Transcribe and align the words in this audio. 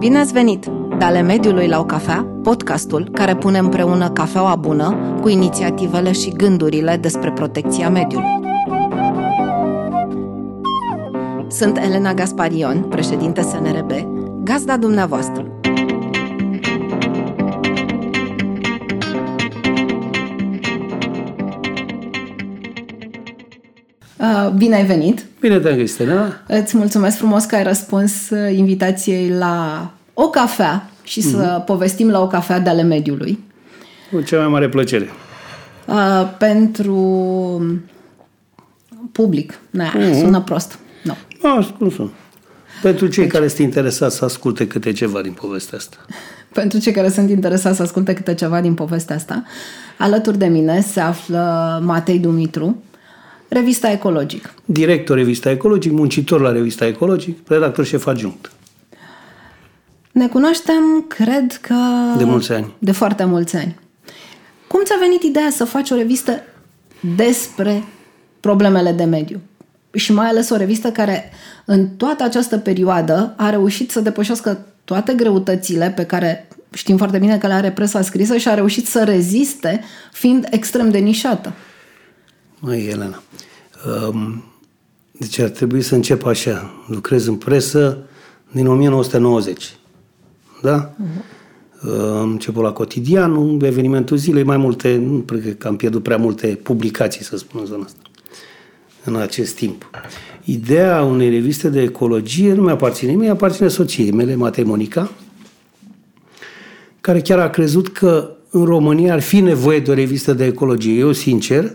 Bine 0.00 0.18
ați 0.18 0.32
venit! 0.32 0.66
Dale 0.98 1.20
mediului 1.20 1.68
la 1.68 1.78
o 1.78 1.84
cafea, 1.84 2.26
podcastul 2.42 3.08
care 3.12 3.36
pune 3.36 3.58
împreună 3.58 4.10
cafeaua 4.10 4.54
bună 4.54 5.18
cu 5.20 5.28
inițiativele 5.28 6.12
și 6.12 6.30
gândurile 6.30 6.96
despre 6.96 7.32
protecția 7.32 7.90
mediului. 7.90 8.28
Sunt 11.48 11.76
Elena 11.76 12.14
Gasparion, 12.14 12.80
președinte 12.80 13.40
SNRB, 13.40 13.92
gazda 14.44 14.76
dumneavoastră. 14.76 15.59
Bine 24.56 24.74
ai 24.74 24.84
venit! 24.86 25.24
Bine 25.40 25.58
te-am 25.58 25.76
găsit, 25.76 26.06
da? 26.06 26.40
Îți 26.46 26.76
mulțumesc 26.76 27.16
frumos 27.16 27.44
că 27.44 27.54
ai 27.54 27.62
răspuns 27.62 28.30
uh, 28.30 28.56
invitației 28.56 29.28
la 29.28 29.90
o 30.14 30.28
cafea 30.30 30.90
și 31.02 31.20
să 31.20 31.60
mm-hmm. 31.60 31.64
povestim 31.64 32.10
la 32.10 32.20
o 32.20 32.26
cafea 32.26 32.58
de 32.58 32.68
ale 32.68 32.82
mediului. 32.82 33.38
Cu 34.12 34.20
cea 34.20 34.38
mai 34.38 34.48
mare 34.48 34.68
plăcere. 34.68 35.10
Uh, 35.86 36.34
pentru 36.38 36.96
public. 39.12 39.58
Na, 39.70 39.92
mm-hmm. 39.92 40.18
sună 40.18 40.40
prost. 40.40 40.78
Nu. 41.02 41.16
No. 41.42 41.48
Ah, 41.48 41.68
cum 41.78 41.90
sună? 41.90 42.10
Pentru 42.82 43.06
cei 43.06 43.22
deci... 43.22 43.32
care 43.32 43.48
sunt 43.48 43.60
interesați 43.60 44.16
să 44.16 44.24
asculte 44.24 44.66
câte 44.66 44.92
ceva 44.92 45.20
din 45.20 45.32
povestea 45.32 45.78
asta. 45.78 45.96
Pentru 46.52 46.78
cei 46.78 46.92
care 46.92 47.08
sunt 47.08 47.30
interesați 47.30 47.76
să 47.76 47.82
asculte 47.82 48.12
câte 48.12 48.34
ceva 48.34 48.60
din 48.60 48.74
povestea 48.74 49.16
asta, 49.16 49.44
alături 49.98 50.38
de 50.38 50.46
mine 50.46 50.80
se 50.80 51.00
află 51.00 51.80
Matei 51.84 52.18
Dumitru, 52.18 52.82
Revista 53.52 53.90
Ecologic. 53.90 54.54
Director 54.64 55.16
Revista 55.16 55.50
Ecologic, 55.50 55.92
muncitor 55.92 56.40
la 56.40 56.52
Revista 56.52 56.86
Ecologic, 56.86 57.48
redactor 57.48 57.84
șef 57.84 58.06
adjunct. 58.06 58.52
Ne 60.12 60.28
cunoaștem, 60.28 61.04
cred 61.08 61.58
că... 61.60 61.74
De 62.16 62.24
mulți 62.24 62.52
ani. 62.52 62.74
De 62.78 62.92
foarte 62.92 63.24
mulți 63.24 63.56
ani. 63.56 63.78
Cum 64.66 64.80
ți-a 64.84 64.96
venit 65.00 65.22
ideea 65.22 65.50
să 65.50 65.64
faci 65.64 65.90
o 65.90 65.94
revistă 65.94 66.42
despre 67.16 67.84
problemele 68.40 68.92
de 68.92 69.04
mediu? 69.04 69.40
Și 69.92 70.12
mai 70.12 70.26
ales 70.26 70.50
o 70.50 70.56
revistă 70.56 70.90
care 70.90 71.30
în 71.64 71.88
toată 71.88 72.22
această 72.24 72.58
perioadă 72.58 73.34
a 73.36 73.50
reușit 73.50 73.90
să 73.90 74.00
depășească 74.00 74.66
toate 74.84 75.12
greutățile 75.12 75.92
pe 75.96 76.04
care 76.04 76.48
știm 76.72 76.96
foarte 76.96 77.18
bine 77.18 77.38
că 77.38 77.46
le 77.46 77.52
are 77.52 77.70
presa 77.70 78.02
scrisă 78.02 78.36
și 78.36 78.48
a 78.48 78.54
reușit 78.54 78.86
să 78.86 79.04
reziste 79.04 79.84
fiind 80.12 80.46
extrem 80.50 80.90
de 80.90 80.98
nișată. 80.98 81.52
Măi, 82.62 82.86
Elena, 82.86 83.22
um, 84.08 84.44
deci 85.12 85.38
ar 85.38 85.48
trebui 85.48 85.82
să 85.82 85.94
încep 85.94 86.24
așa. 86.24 86.70
Lucrez 86.86 87.26
în 87.26 87.36
presă 87.36 87.98
din 88.52 88.66
1990. 88.66 89.76
Da? 90.62 90.94
Uh-huh. 90.94 91.38
Am 92.20 92.30
început 92.30 92.62
la 92.62 92.72
cotidianul, 92.72 93.62
evenimentul 93.62 94.16
zilei, 94.16 94.42
mai 94.42 94.56
multe, 94.56 94.96
nu 94.96 95.18
cred 95.18 95.58
că 95.58 95.68
am 95.68 95.76
pierdut 95.76 96.02
prea 96.02 96.16
multe 96.16 96.46
publicații, 96.62 97.24
să 97.24 97.36
spun 97.36 97.60
în 97.60 97.66
zona 97.66 97.84
asta, 97.84 98.00
în 99.04 99.16
acest 99.16 99.54
timp. 99.54 99.90
Ideea 100.44 101.02
unei 101.02 101.30
reviste 101.30 101.68
de 101.68 101.82
ecologie 101.82 102.52
nu 102.52 102.62
mi-aparține 102.62 103.12
mie, 103.12 103.30
aparține 103.30 103.68
soției 103.68 104.10
mele, 104.10 104.34
Matei 104.34 104.64
Monica, 104.64 105.10
care 107.00 107.20
chiar 107.20 107.38
a 107.38 107.50
crezut 107.50 107.88
că 107.88 108.30
în 108.50 108.64
România 108.64 109.12
ar 109.12 109.20
fi 109.20 109.40
nevoie 109.40 109.80
de 109.80 109.90
o 109.90 109.94
revistă 109.94 110.32
de 110.32 110.44
ecologie. 110.44 110.98
Eu, 110.98 111.12
sincer, 111.12 111.74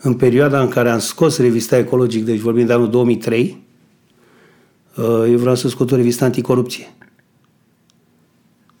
în 0.00 0.14
perioada 0.14 0.60
în 0.60 0.68
care 0.68 0.90
am 0.90 0.98
scos 0.98 1.38
revista 1.38 1.76
Ecologic, 1.76 2.24
deci 2.24 2.38
vorbim 2.38 2.66
de 2.66 2.72
anul 2.72 2.90
2003, 2.90 3.62
uh, 4.96 5.04
eu 5.04 5.38
vreau 5.38 5.54
să 5.54 5.68
scot 5.68 5.90
o 5.90 5.96
revistă 5.96 6.24
anticorupție. 6.24 6.88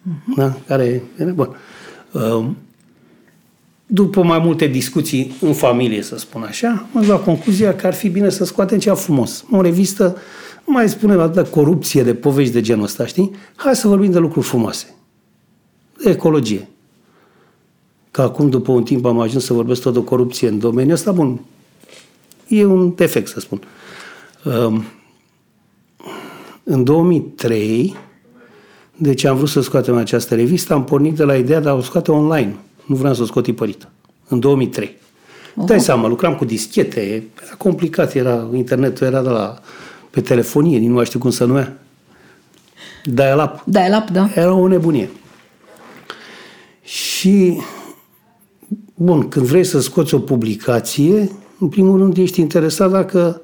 Uh-huh. 0.00 0.36
Da? 0.36 0.56
Care 0.66 1.02
era 1.16 1.30
bun. 1.32 1.56
Uh, 2.12 2.46
după 3.86 4.22
mai 4.22 4.38
multe 4.38 4.66
discuții 4.66 5.36
în 5.40 5.52
familie, 5.52 6.02
să 6.02 6.18
spun 6.18 6.42
așa, 6.42 6.88
am 6.94 7.06
luat 7.06 7.24
concluzia 7.24 7.74
că 7.74 7.86
ar 7.86 7.94
fi 7.94 8.08
bine 8.08 8.28
să 8.28 8.44
scoatem 8.44 8.78
ceva 8.78 8.96
frumos. 8.96 9.44
O 9.50 9.60
revistă, 9.60 10.16
nu 10.66 10.72
mai 10.72 10.88
spunem 10.88 11.32
de 11.34 11.48
corupție, 11.50 12.02
de 12.02 12.14
povești 12.14 12.52
de 12.52 12.60
genul 12.60 12.84
ăsta, 12.84 13.06
știi? 13.06 13.30
Hai 13.56 13.76
să 13.76 13.88
vorbim 13.88 14.10
de 14.10 14.18
lucruri 14.18 14.46
frumoase. 14.46 14.94
De 16.02 16.10
ecologie 16.10 16.68
că 18.10 18.22
acum, 18.22 18.48
după 18.50 18.72
un 18.72 18.82
timp, 18.82 19.04
am 19.04 19.20
ajuns 19.20 19.44
să 19.44 19.52
vorbesc 19.52 19.82
tot 19.82 19.94
de 19.94 20.04
corupție 20.04 20.48
în 20.48 20.58
domeniul 20.58 20.94
ăsta, 20.94 21.12
bun, 21.12 21.40
e 22.48 22.64
un 22.64 22.94
defect, 22.94 23.28
să 23.28 23.40
spun. 23.40 23.62
Um, 24.44 24.84
în 26.64 26.84
2003, 26.84 27.96
deci 28.96 29.24
am 29.24 29.36
vrut 29.36 29.48
să 29.48 29.60
scoatem 29.60 29.96
această 29.96 30.34
revistă, 30.34 30.72
am 30.72 30.84
pornit 30.84 31.16
de 31.16 31.24
la 31.24 31.36
ideea 31.36 31.60
de 31.60 31.68
a 31.68 31.74
o 31.74 31.80
scoate 31.80 32.10
online. 32.10 32.56
Nu 32.86 32.94
vreau 32.96 33.14
să 33.14 33.22
o 33.22 33.24
scot 33.24 33.44
tipărită. 33.44 33.88
În 34.28 34.40
2003. 34.40 34.88
Uh-huh. 34.88 35.66
Dai 35.66 35.80
seama, 35.80 36.08
lucram 36.08 36.34
cu 36.34 36.44
dischete, 36.44 37.00
era 37.44 37.54
complicat, 37.58 38.14
era, 38.14 38.48
internetul 38.54 39.06
era 39.06 39.22
de 39.22 39.28
la, 39.28 39.58
pe 40.10 40.20
telefonie, 40.20 40.78
nu 40.78 40.94
mai 40.94 41.04
știu 41.04 41.18
cum 41.18 41.30
să 41.30 41.44
numea. 41.44 41.78
Dial-up. 43.04 43.62
Dial-up, 43.64 44.10
da. 44.10 44.30
Era 44.34 44.52
o 44.52 44.68
nebunie. 44.68 45.10
Și 46.82 47.60
Bun, 48.94 49.28
când 49.28 49.46
vrei 49.46 49.64
să 49.64 49.80
scoți 49.80 50.14
o 50.14 50.18
publicație, 50.18 51.30
în 51.58 51.68
primul 51.68 51.98
rând 51.98 52.16
ești 52.16 52.40
interesat 52.40 52.90
dacă 52.90 53.40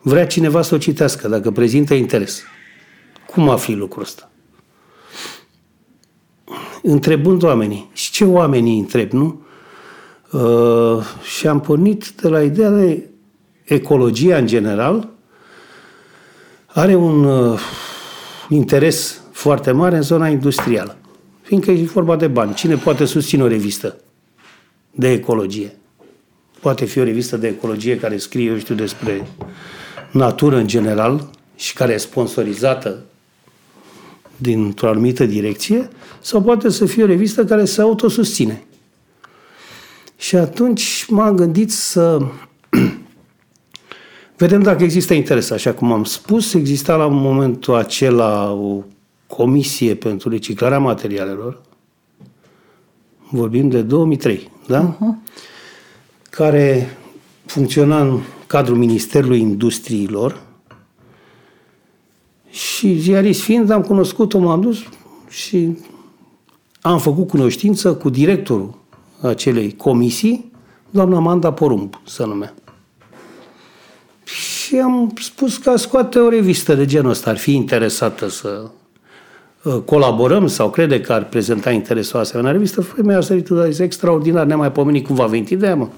vrea 0.00 0.26
cineva 0.26 0.62
să 0.62 0.74
o 0.74 0.78
citească, 0.78 1.28
dacă 1.28 1.50
prezintă 1.50 1.94
interes. 1.94 2.42
Cum 3.26 3.48
afli 3.48 3.74
lucrul 3.74 4.02
ăsta? 4.02 4.30
Întrebând 6.82 7.42
oamenii. 7.42 7.90
Și 7.92 8.10
ce 8.10 8.24
oamenii 8.24 8.78
întreb, 8.78 9.10
nu? 9.10 9.40
Uh, 10.32 11.04
și 11.36 11.46
am 11.46 11.60
pornit 11.60 12.08
de 12.08 12.28
la 12.28 12.42
ideea 12.42 12.70
de 12.70 13.08
ecologia 13.64 14.36
în 14.36 14.46
general 14.46 15.08
are 16.66 16.94
un 16.94 17.24
uh, 17.24 17.60
interes 18.48 19.20
foarte 19.32 19.70
mare 19.70 19.96
în 19.96 20.02
zona 20.02 20.28
industrială. 20.28 20.96
Fiindcă 21.42 21.70
e 21.70 21.84
vorba 21.84 22.16
de 22.16 22.26
bani. 22.26 22.54
Cine 22.54 22.74
poate 22.74 23.04
susține 23.04 23.42
o 23.42 23.46
revistă? 23.46 23.96
De 24.96 25.10
ecologie. 25.10 25.76
Poate 26.60 26.84
fi 26.84 26.98
o 26.98 27.04
revistă 27.04 27.36
de 27.36 27.46
ecologie 27.46 27.98
care 27.98 28.16
scrie, 28.16 28.50
eu 28.50 28.58
știu, 28.58 28.74
despre 28.74 29.26
natură 30.10 30.56
în 30.56 30.66
general 30.66 31.30
și 31.56 31.74
care 31.74 31.92
e 31.92 31.96
sponsorizată 31.96 33.04
dintr-o 34.36 34.88
anumită 34.88 35.26
direcție, 35.26 35.88
sau 36.20 36.42
poate 36.42 36.68
să 36.68 36.86
fie 36.86 37.02
o 37.02 37.06
revistă 37.06 37.44
care 37.44 37.64
se 37.64 37.80
autosusține. 37.80 38.64
Și 40.16 40.36
atunci 40.36 41.06
m-am 41.08 41.36
gândit 41.36 41.72
să 41.72 42.18
vedem 44.36 44.62
dacă 44.62 44.82
există 44.82 45.14
interes. 45.14 45.50
Așa 45.50 45.72
cum 45.72 45.92
am 45.92 46.04
spus, 46.04 46.54
exista 46.54 46.96
la 46.96 47.06
momentul 47.06 47.74
acela 47.74 48.52
o 48.52 48.82
comisie 49.26 49.94
pentru 49.94 50.28
reciclarea 50.28 50.78
materialelor. 50.78 51.60
Vorbim 53.30 53.68
de 53.68 53.82
2003 53.82 54.50
da? 54.66 54.96
Uh-huh. 54.96 55.32
care 56.30 56.96
funcționa 57.44 58.00
în 58.00 58.20
cadrul 58.46 58.76
Ministerului 58.76 59.40
Industriilor 59.40 60.42
și 62.50 62.98
ziarist 62.98 63.40
fiind, 63.40 63.70
am 63.70 63.82
cunoscut-o, 63.82 64.38
m-am 64.38 64.60
dus 64.60 64.78
și 65.28 65.78
am 66.80 66.98
făcut 66.98 67.28
cunoștință 67.28 67.94
cu 67.94 68.08
directorul 68.08 68.78
acelei 69.20 69.76
comisii, 69.76 70.52
doamna 70.90 71.16
Amanda 71.16 71.52
Porumb, 71.52 72.00
să 72.06 72.24
numea. 72.24 72.54
Și 74.24 74.76
am 74.76 75.12
spus 75.20 75.56
că 75.56 75.76
scoate 75.76 76.18
o 76.18 76.28
revistă 76.28 76.74
de 76.74 76.84
genul 76.84 77.10
ăsta, 77.10 77.30
ar 77.30 77.38
fi 77.38 77.54
interesată 77.54 78.28
să 78.28 78.62
Uh, 78.62 78.70
colaborăm 79.70 80.46
sau 80.46 80.70
crede 80.70 81.00
că 81.00 81.12
ar 81.12 81.24
prezenta 81.24 81.70
interesul 81.70 82.20
asemenea 82.20 82.52
revistă, 82.52 82.80
femeia 82.80 83.18
a 83.18 83.20
sărit, 83.20 83.50
este 83.68 83.82
extraordinar, 83.82 84.46
ne-a 84.46 84.56
mai 84.56 84.72
pomenit 84.72 85.06
cum 85.06 85.14
va 85.14 85.26
venit 85.26 85.48
ideea, 85.48 85.76
mă. 85.76 85.88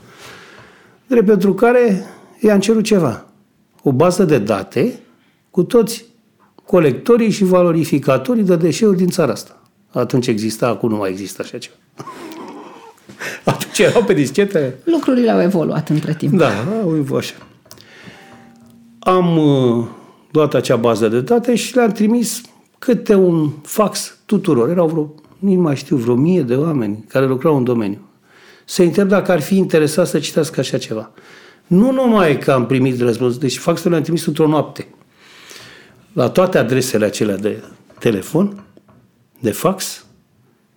Drept 1.06 1.26
pentru 1.26 1.54
care 1.54 2.04
i-am 2.40 2.60
cerut 2.60 2.84
ceva. 2.84 3.24
O 3.82 3.92
bază 3.92 4.24
de 4.24 4.38
date 4.38 5.00
cu 5.50 5.62
toți 5.62 6.04
colectorii 6.64 7.30
și 7.30 7.44
valorificatorii 7.44 8.42
de 8.42 8.56
deșeuri 8.56 8.96
din 8.96 9.08
țara 9.08 9.32
asta. 9.32 9.62
Atunci 9.92 10.26
exista, 10.26 10.68
acum 10.68 10.88
nu 10.88 10.96
mai 10.96 11.10
există 11.10 11.42
așa 11.44 11.58
ceva. 11.58 11.74
Atunci 13.54 13.78
erau 13.78 14.04
pe 14.04 14.12
dischete. 14.12 14.74
Lucrurile 14.84 15.30
au 15.30 15.42
evoluat 15.42 15.88
între 15.88 16.14
timp. 16.14 16.38
Da, 16.38 16.50
au 16.82 16.96
evoluat 16.96 17.22
așa. 17.22 17.34
Am 18.98 19.36
uh, 19.36 19.86
luat 20.30 20.54
acea 20.54 20.76
bază 20.76 21.08
de 21.08 21.20
date 21.20 21.54
și 21.54 21.76
le-am 21.76 21.92
trimis 21.92 22.40
câte 22.78 23.14
un 23.14 23.50
fax 23.62 24.18
tuturor. 24.26 24.68
Erau 24.68 24.88
vreo, 24.88 25.14
nu 25.38 25.60
mai 25.60 25.76
știu, 25.76 25.96
vreo 25.96 26.14
mie 26.14 26.42
de 26.42 26.54
oameni 26.54 27.04
care 27.08 27.26
lucrau 27.26 27.56
în 27.56 27.64
domeniu. 27.64 28.00
Să 28.64 28.82
întreb 28.82 29.08
dacă 29.08 29.32
ar 29.32 29.40
fi 29.40 29.56
interesat 29.56 30.06
să 30.06 30.18
citească 30.18 30.60
așa 30.60 30.78
ceva. 30.78 31.10
Nu 31.66 31.92
numai 31.92 32.38
că 32.38 32.52
am 32.52 32.66
primit 32.66 33.00
răspuns, 33.00 33.38
deci 33.38 33.58
faxul 33.58 33.90
le-am 33.90 34.02
trimis 34.02 34.26
într-o 34.26 34.46
noapte. 34.46 34.86
La 36.12 36.28
toate 36.28 36.58
adresele 36.58 37.04
acelea 37.04 37.36
de 37.36 37.62
telefon 37.98 38.62
de 39.38 39.50
fax 39.50 40.04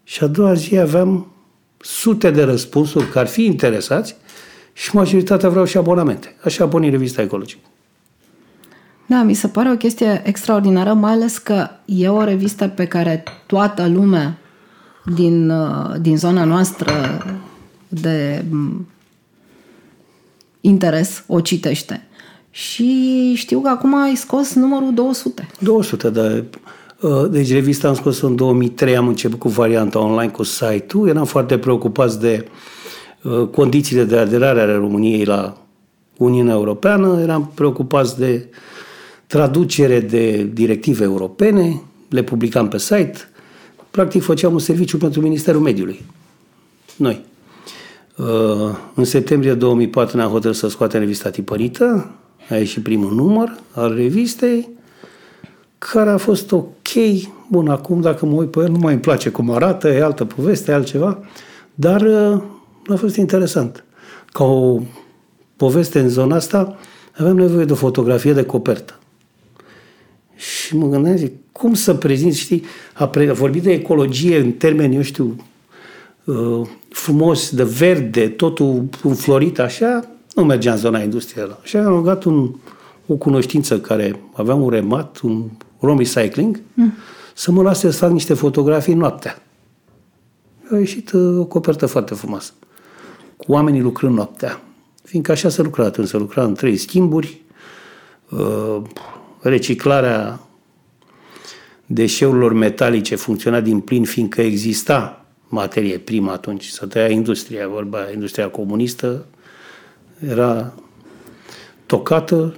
și 0.04 0.24
a 0.24 0.28
doua 0.28 0.54
zi 0.54 0.78
aveam 0.78 1.32
sute 1.78 2.32
de 2.32 2.44
răspunsuri 2.44 3.10
că 3.10 3.20
ar 3.20 3.28
fi 3.28 3.46
interesați 3.46 4.16
și 4.74 4.96
majoritatea 4.96 5.50
vreau 5.50 5.66
și 5.66 5.78
abonamente. 5.78 6.36
Așa 6.44 6.70
a 6.74 6.80
revista 6.80 7.22
ecologică. 7.22 7.71
Da, 9.12 9.24
mi 9.24 9.34
se 9.34 9.48
pare 9.48 9.72
o 9.72 9.76
chestie 9.76 10.22
extraordinară, 10.26 10.94
mai 10.94 11.12
ales 11.12 11.38
că 11.38 11.68
e 11.86 12.08
o 12.08 12.24
revistă 12.24 12.68
pe 12.68 12.86
care 12.86 13.24
toată 13.46 13.88
lumea 13.88 14.38
din, 15.16 15.50
uh, 15.50 15.96
din 16.02 16.18
zona 16.18 16.44
noastră 16.44 16.92
de 17.88 18.46
mm, 18.50 18.88
interes 20.62 21.24
o 21.28 21.40
citește. 21.40 22.08
Și 22.50 23.34
știu 23.36 23.60
că 23.60 23.70
acum 23.70 24.02
ai 24.02 24.16
scos 24.16 24.54
numărul 24.54 24.94
200. 24.94 25.48
200, 25.60 26.10
da. 26.10 26.44
Uh, 27.02 27.30
deci 27.30 27.52
revista 27.52 27.88
am 27.88 27.96
scos 27.96 28.22
în 28.22 28.36
2003, 28.36 28.98
am 28.98 29.08
început 29.08 29.40
cu 29.40 29.50
varianta 29.50 30.00
online, 30.00 30.32
cu 30.32 30.44
site-ul. 30.44 31.08
Eram 31.08 31.26
foarte 31.26 31.58
preocupați 31.58 32.20
de 32.20 32.48
uh, 33.24 33.48
condițiile 33.48 34.04
de 34.04 34.18
aderare 34.18 34.62
ale 34.62 34.74
României 34.74 35.26
la 35.26 35.58
Uniunea 36.18 36.54
Europeană, 36.54 37.20
eram 37.22 37.52
preocupați 37.56 38.18
de 38.18 38.50
traducere 39.32 40.00
de 40.00 40.44
directive 40.44 41.04
europene, 41.04 41.82
le 42.10 42.24
publicam 42.24 42.68
pe 42.68 42.78
site, 42.78 43.18
practic 43.92 44.22
făceam 44.22 44.54
un 44.54 44.60
serviciu 44.60 44.98
pentru 44.98 45.22
Ministerul 45.22 45.62
Mediului. 45.62 46.02
Noi. 46.96 47.22
Uh, 48.18 48.26
în 48.96 49.04
septembrie 49.04 49.54
2004 49.54 50.18
ne-am 50.18 50.30
hotărât 50.30 50.56
să 50.56 50.68
scoatem 50.68 51.00
revista 51.00 51.30
tipărită, 51.30 52.12
a 52.50 52.56
ieșit 52.56 52.84
primul 52.84 53.14
număr 53.14 53.60
al 53.72 53.96
revistei, 53.96 54.70
care 55.78 56.10
a 56.10 56.18
fost 56.18 56.52
ok. 56.52 56.90
Bun, 57.50 57.68
acum 57.68 58.02
dacă 58.02 58.26
mă 58.26 58.34
uit 58.34 58.52
pe 58.52 58.60
el, 58.60 58.70
nu 58.70 58.78
mai 58.78 58.94
îmi 58.94 59.02
place 59.02 59.30
cum 59.30 59.52
arată, 59.52 59.88
e 59.88 60.04
altă 60.04 60.26
poveste, 60.26 60.72
e 60.72 60.74
altceva, 60.74 61.20
dar 61.74 62.02
uh, 62.02 62.42
a 62.88 62.96
fost 62.96 63.16
interesant. 63.16 63.84
Ca 64.32 64.44
o 64.44 64.80
poveste 65.56 66.00
în 66.00 66.10
zona 66.10 66.36
asta, 66.36 66.78
aveam 67.18 67.36
nevoie 67.36 67.66
de 67.66 67.72
o 67.72 67.76
fotografie 67.76 68.34
de 68.34 68.44
copertă. 68.44 68.96
Și 70.72 70.78
mă 70.78 70.88
gândeam, 70.88 71.16
zic, 71.16 71.32
cum 71.52 71.74
să 71.74 71.94
prezint, 71.94 72.34
știi, 72.34 72.64
a, 72.94 73.08
pre- 73.08 73.30
a 73.30 73.34
vorbit 73.34 73.64
de 73.64 73.72
ecologie 73.72 74.40
în 74.40 74.52
termeni, 74.52 74.96
eu 74.96 75.02
știu, 75.02 75.36
uh, 76.24 76.68
frumos, 76.90 77.50
de 77.56 77.64
verde, 77.64 78.28
totul 78.28 78.90
înflorit 79.04 79.60
așa, 79.60 80.10
nu 80.36 80.44
mergea 80.44 80.72
în 80.72 80.78
zona 80.78 81.02
industrială. 81.02 81.60
Și 81.64 81.78
am 81.78 81.86
rugat 81.86 82.24
un, 82.24 82.56
o 83.08 83.16
cunoștință 83.16 83.80
care 83.80 84.20
avea 84.34 84.56
un 84.56 84.70
remat, 84.70 85.20
un 85.20 85.44
rom 85.80 85.98
recycling, 85.98 86.62
mm. 86.74 86.94
să 87.34 87.52
mă 87.52 87.62
lase 87.62 87.92
să 87.92 87.98
fac 87.98 88.12
niște 88.12 88.34
fotografii 88.34 88.94
noaptea. 88.94 89.42
A 90.72 90.78
ieșit 90.78 91.12
uh, 91.12 91.40
o 91.40 91.46
copertă 91.46 91.86
foarte 91.86 92.14
frumoasă. 92.14 92.52
Cu 93.38 93.52
oamenii 93.52 93.82
lucrând 93.82 94.16
noaptea. 94.16 94.62
Fiindcă 95.04 95.32
așa 95.32 95.50
se 95.50 95.62
lucra 95.62 95.86
atunci, 95.86 96.08
se 96.08 96.18
lucra 96.18 96.44
în 96.44 96.54
trei 96.54 96.78
schimburi, 96.78 97.42
uh, 98.30 98.82
reciclarea 99.42 100.40
deșeurilor 101.94 102.54
metalice 102.54 103.16
funcționa 103.16 103.60
din 103.60 103.80
plin, 103.80 104.04
fiindcă 104.04 104.42
exista 104.42 105.26
materie 105.48 105.98
primă 105.98 106.32
atunci, 106.32 106.66
să 106.66 106.86
tăia 106.86 107.10
industria, 107.10 107.68
vorba 107.68 108.00
industria 108.14 108.50
comunistă, 108.50 109.26
era 110.30 110.74
tocată 111.86 112.56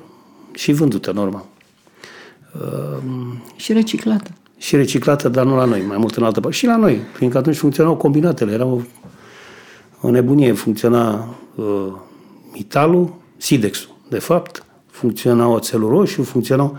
și 0.54 0.72
vândută 0.72 1.12
normal. 1.12 1.46
Și 3.56 3.74
reciclată. 3.74 4.32
Și 4.58 4.76
reciclată, 4.76 5.30
dar 5.30 5.46
nu 5.46 5.56
la 5.56 5.66
noi, 5.66 5.82
mai 5.82 5.98
mult 5.98 6.16
în 6.16 6.24
altă 6.24 6.40
parte. 6.40 6.58
Și 6.58 6.66
la 6.66 6.76
noi, 6.76 7.00
fiindcă 7.14 7.38
atunci 7.38 7.56
funcționau 7.56 7.96
combinatele, 7.96 8.52
era 8.52 8.66
o, 8.66 8.80
o 10.02 10.10
nebunie. 10.10 10.54
Funcționa 10.54 11.36
uh, 11.56 11.94
mitalul, 12.54 13.14
sidexul, 13.38 13.96
de 14.10 14.20
fapt, 14.20 14.66
funcționa 14.90 15.48
oțelul 15.48 15.90
roșu, 15.90 16.24
funcționau 16.24 16.78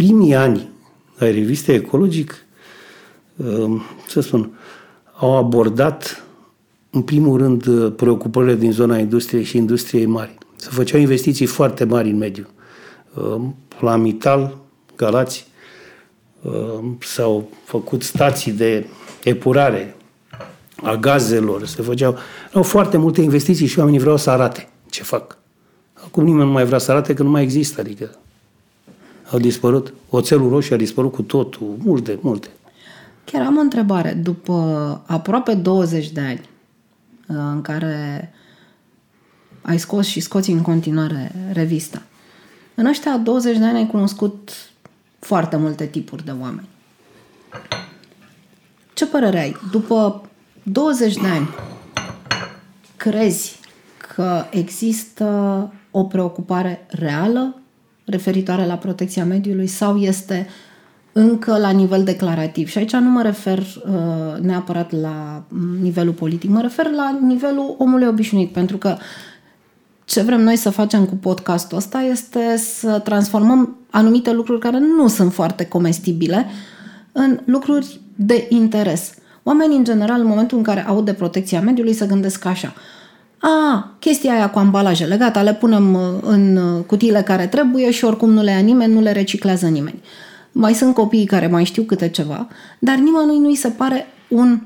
primii 0.00 0.34
ani 0.34 0.68
ai 1.18 1.32
revistei 1.32 1.74
ecologic, 1.74 2.44
uh, 3.36 3.80
să 4.08 4.20
spun, 4.20 4.50
au 5.16 5.36
abordat 5.36 6.24
în 6.90 7.02
primul 7.02 7.38
rând 7.38 7.88
preocupările 7.88 8.54
din 8.54 8.72
zona 8.72 8.98
industriei 8.98 9.44
și 9.44 9.56
industriei 9.56 10.06
mari. 10.06 10.38
Se 10.56 10.68
făceau 10.70 11.00
investiții 11.00 11.46
foarte 11.46 11.84
mari 11.84 12.10
în 12.10 12.16
mediu. 12.16 12.46
Uh, 13.14 13.40
la 13.80 13.96
Mital, 13.96 14.56
Galați, 14.96 15.46
uh, 16.42 16.84
s-au 17.00 17.48
făcut 17.64 18.02
stații 18.02 18.52
de 18.52 18.86
epurare 19.24 19.96
a 20.82 20.94
gazelor, 20.94 21.66
se 21.66 21.82
făceau 21.82 22.18
au 22.52 22.62
foarte 22.62 22.96
multe 22.96 23.20
investiții 23.20 23.66
și 23.66 23.78
oamenii 23.78 24.00
vreau 24.00 24.16
să 24.16 24.30
arate 24.30 24.68
ce 24.90 25.02
fac. 25.02 25.38
Acum 26.04 26.24
nimeni 26.24 26.46
nu 26.46 26.52
mai 26.52 26.64
vrea 26.64 26.78
să 26.78 26.90
arate 26.90 27.14
că 27.14 27.22
nu 27.22 27.30
mai 27.30 27.42
există, 27.42 27.80
adică 27.80 28.10
au 29.30 29.38
dispărut. 29.38 29.94
Oțelul 30.08 30.48
roșu 30.48 30.74
a 30.74 30.76
dispărut 30.76 31.12
cu 31.12 31.22
totul, 31.22 31.76
multe, 31.78 32.18
multe. 32.20 32.48
Chiar 33.24 33.46
am 33.46 33.56
o 33.56 33.60
întrebare. 33.60 34.12
După 34.12 34.54
aproape 35.06 35.54
20 35.54 36.10
de 36.10 36.20
ani 36.20 36.40
uh, 37.28 37.36
în 37.52 37.62
care 37.62 38.32
ai 39.62 39.78
scos 39.78 40.06
și 40.06 40.20
scoți 40.20 40.50
în 40.50 40.62
continuare 40.62 41.32
revista, 41.52 42.02
în 42.74 42.86
ăștia 42.86 43.16
20 43.16 43.58
de 43.58 43.64
ani 43.64 43.76
ai 43.76 43.86
cunoscut 43.86 44.50
foarte 45.18 45.56
multe 45.56 45.86
tipuri 45.86 46.24
de 46.24 46.30
oameni. 46.40 46.68
Ce 48.94 49.06
părere 49.06 49.38
ai? 49.38 49.56
După 49.70 50.22
20 50.62 51.14
de 51.14 51.26
ani, 51.26 51.48
crezi 52.96 53.58
că 54.14 54.44
există 54.50 55.72
o 55.90 56.04
preocupare 56.04 56.86
reală 56.88 57.59
referitoare 58.10 58.66
la 58.66 58.74
protecția 58.74 59.24
mediului 59.24 59.66
sau 59.66 59.96
este 59.96 60.46
încă 61.12 61.58
la 61.58 61.70
nivel 61.70 62.04
declarativ. 62.04 62.68
Și 62.68 62.78
aici 62.78 62.92
nu 62.92 63.10
mă 63.10 63.22
refer 63.22 63.58
uh, 63.58 64.40
neapărat 64.40 65.00
la 65.00 65.42
nivelul 65.80 66.12
politic, 66.12 66.50
mă 66.50 66.60
refer 66.60 66.90
la 66.90 67.18
nivelul 67.22 67.74
omului 67.78 68.06
obișnuit, 68.06 68.52
pentru 68.52 68.76
că 68.76 68.96
ce 70.04 70.22
vrem 70.22 70.40
noi 70.40 70.56
să 70.56 70.70
facem 70.70 71.04
cu 71.04 71.14
podcastul 71.14 71.76
ăsta 71.76 72.00
este 72.00 72.56
să 72.56 72.98
transformăm 72.98 73.76
anumite 73.90 74.32
lucruri 74.32 74.60
care 74.60 74.78
nu 74.78 75.08
sunt 75.08 75.32
foarte 75.32 75.64
comestibile 75.66 76.46
în 77.12 77.40
lucruri 77.44 78.00
de 78.16 78.46
interes. 78.48 79.14
Oamenii, 79.42 79.76
în 79.76 79.84
general, 79.84 80.20
în 80.20 80.26
momentul 80.26 80.56
în 80.56 80.62
care 80.62 80.86
aud 80.86 81.04
de 81.04 81.12
protecția 81.12 81.60
mediului, 81.60 81.92
se 81.92 82.06
gândesc 82.06 82.44
așa– 82.44 82.74
a, 83.40 83.94
chestia 83.98 84.32
aia 84.32 84.50
cu 84.50 84.58
ambalajele, 84.58 85.16
gata, 85.16 85.42
le 85.42 85.54
punem 85.54 85.94
uh, 85.94 86.00
în 86.20 86.56
uh, 86.56 86.84
cutiile 86.86 87.22
care 87.22 87.46
trebuie 87.46 87.90
și 87.90 88.04
oricum 88.04 88.30
nu 88.30 88.42
le 88.42 88.50
ia 88.50 88.58
nimeni, 88.58 88.92
nu 88.92 89.00
le 89.00 89.12
reciclează 89.12 89.66
nimeni. 89.66 90.02
Mai 90.52 90.74
sunt 90.74 90.94
copiii 90.94 91.24
care 91.24 91.46
mai 91.46 91.64
știu 91.64 91.82
câte 91.82 92.08
ceva, 92.08 92.48
dar 92.78 92.96
nimănui 92.96 93.38
nu 93.38 93.48
îi 93.48 93.54
se 93.54 93.68
pare 93.68 94.06
un 94.28 94.60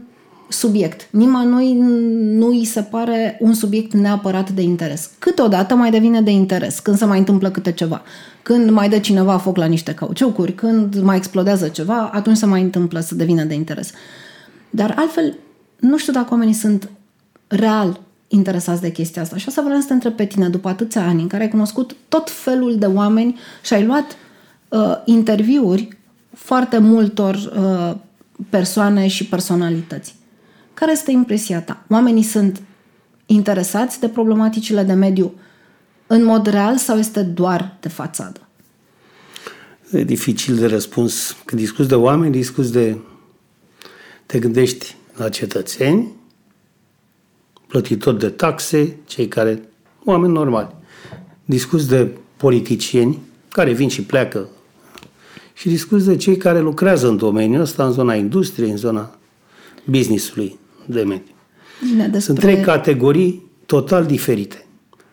subiect. 0.49 1.09
Nimănui 1.11 1.73
nu 2.38 2.47
îi 2.47 2.64
se 2.64 2.81
pare 2.81 3.38
un 3.40 3.54
subiect 3.54 3.93
neapărat 3.93 4.50
de 4.50 4.62
interes. 4.62 5.11
Câteodată 5.19 5.75
mai 5.75 5.90
devine 5.90 6.21
de 6.21 6.31
interes, 6.31 6.78
când 6.78 6.97
se 6.97 7.04
mai 7.04 7.19
întâmplă 7.19 7.50
câte 7.50 7.73
ceva. 7.73 8.02
Când 8.43 8.71
mai 8.71 8.88
dă 8.88 8.99
cineva 8.99 9.38
foc 9.38 9.57
la 9.57 9.64
niște 9.64 9.95
cauciucuri, 9.95 10.54
când 10.54 11.00
mai 11.00 11.16
explodează 11.16 11.69
ceva, 11.69 12.11
atunci 12.12 12.37
se 12.37 12.47
mai 12.47 12.62
întâmplă 12.62 13.00
să 13.00 13.14
devină 13.14 13.45
de 13.45 13.54
interes. 13.54 13.93
Dar 14.71 14.95
altfel, 14.97 15.37
nu 15.81 15.99
știu 15.99 16.12
dacă 16.12 16.28
oamenii 16.31 16.54
sunt 16.54 16.88
real 17.47 18.00
interesați 18.28 18.81
de 18.81 18.93
chestia 18.93 19.23
asta. 19.23 19.37
Și 19.37 19.49
o 19.49 19.50
să 19.50 19.61
vreau 19.64 19.81
să 19.81 19.87
te 19.87 19.93
întreb 19.93 20.12
pe 20.12 20.25
tine, 20.26 20.49
după 20.49 20.69
atâția 20.69 21.07
ani 21.07 21.23
în 21.23 21.28
care 21.28 21.43
ai 21.43 21.49
cunoscut 21.49 21.97
tot 22.09 22.31
felul 22.31 22.78
de 22.78 22.87
oameni 22.87 23.38
și 23.64 23.75
ai 23.75 23.85
luat 23.85 24.16
uh, 24.69 24.97
interviuri 25.04 25.97
foarte 26.35 26.78
multor 26.78 27.35
uh, 27.35 27.97
persoane 28.50 29.07
și 29.07 29.26
personalități. 29.26 30.14
Care 30.75 30.93
este 30.93 31.11
impresia 31.11 31.61
ta? 31.61 31.85
Oamenii 31.88 32.23
sunt 32.23 32.62
interesați 33.26 34.00
de 34.00 34.09
problematicile 34.09 34.83
de 34.83 34.93
mediu 34.93 35.35
în 36.07 36.25
mod 36.25 36.47
real 36.47 36.76
sau 36.76 36.99
este 36.99 37.23
doar 37.23 37.76
de 37.81 37.88
fațadă? 37.88 38.40
E 39.90 40.04
dificil 40.04 40.57
de 40.57 40.66
răspuns. 40.66 41.37
Când 41.45 41.61
discuți 41.61 41.88
de 41.88 41.95
oameni, 41.95 42.33
discuți 42.33 42.73
de... 42.73 42.99
te 44.26 44.38
gândești 44.38 44.97
la 45.16 45.28
cetățeni, 45.28 46.12
plătitori 47.75 48.19
de 48.19 48.28
taxe, 48.28 48.97
cei 49.07 49.28
care, 49.28 49.69
oameni 50.04 50.33
normali. 50.33 50.75
Discuți 51.45 51.88
de 51.88 52.11
politicieni 52.37 53.19
care 53.49 53.73
vin 53.73 53.88
și 53.88 54.02
pleacă 54.02 54.49
și 55.54 55.69
discuți 55.69 56.07
de 56.07 56.16
cei 56.16 56.37
care 56.37 56.61
lucrează 56.61 57.09
în 57.09 57.16
domeniul 57.16 57.61
ăsta, 57.61 57.85
în 57.85 57.93
zona 57.93 58.14
industriei, 58.14 58.71
în 58.71 58.76
zona 58.76 59.19
businessului 59.85 60.59
de 60.87 61.02
mediu. 61.02 61.35
Bine, 61.90 62.02
despre... 62.02 62.19
Sunt 62.21 62.38
trei 62.38 62.61
categorii 62.61 63.50
total 63.66 64.04
diferite. 64.04 64.66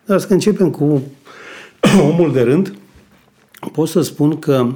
Dar 0.04 0.18
să 0.18 0.32
începem 0.32 0.70
cu 0.70 1.02
omul 2.10 2.32
de 2.32 2.40
rând, 2.40 2.74
pot 3.72 3.88
să 3.88 4.00
spun 4.00 4.38
că 4.38 4.74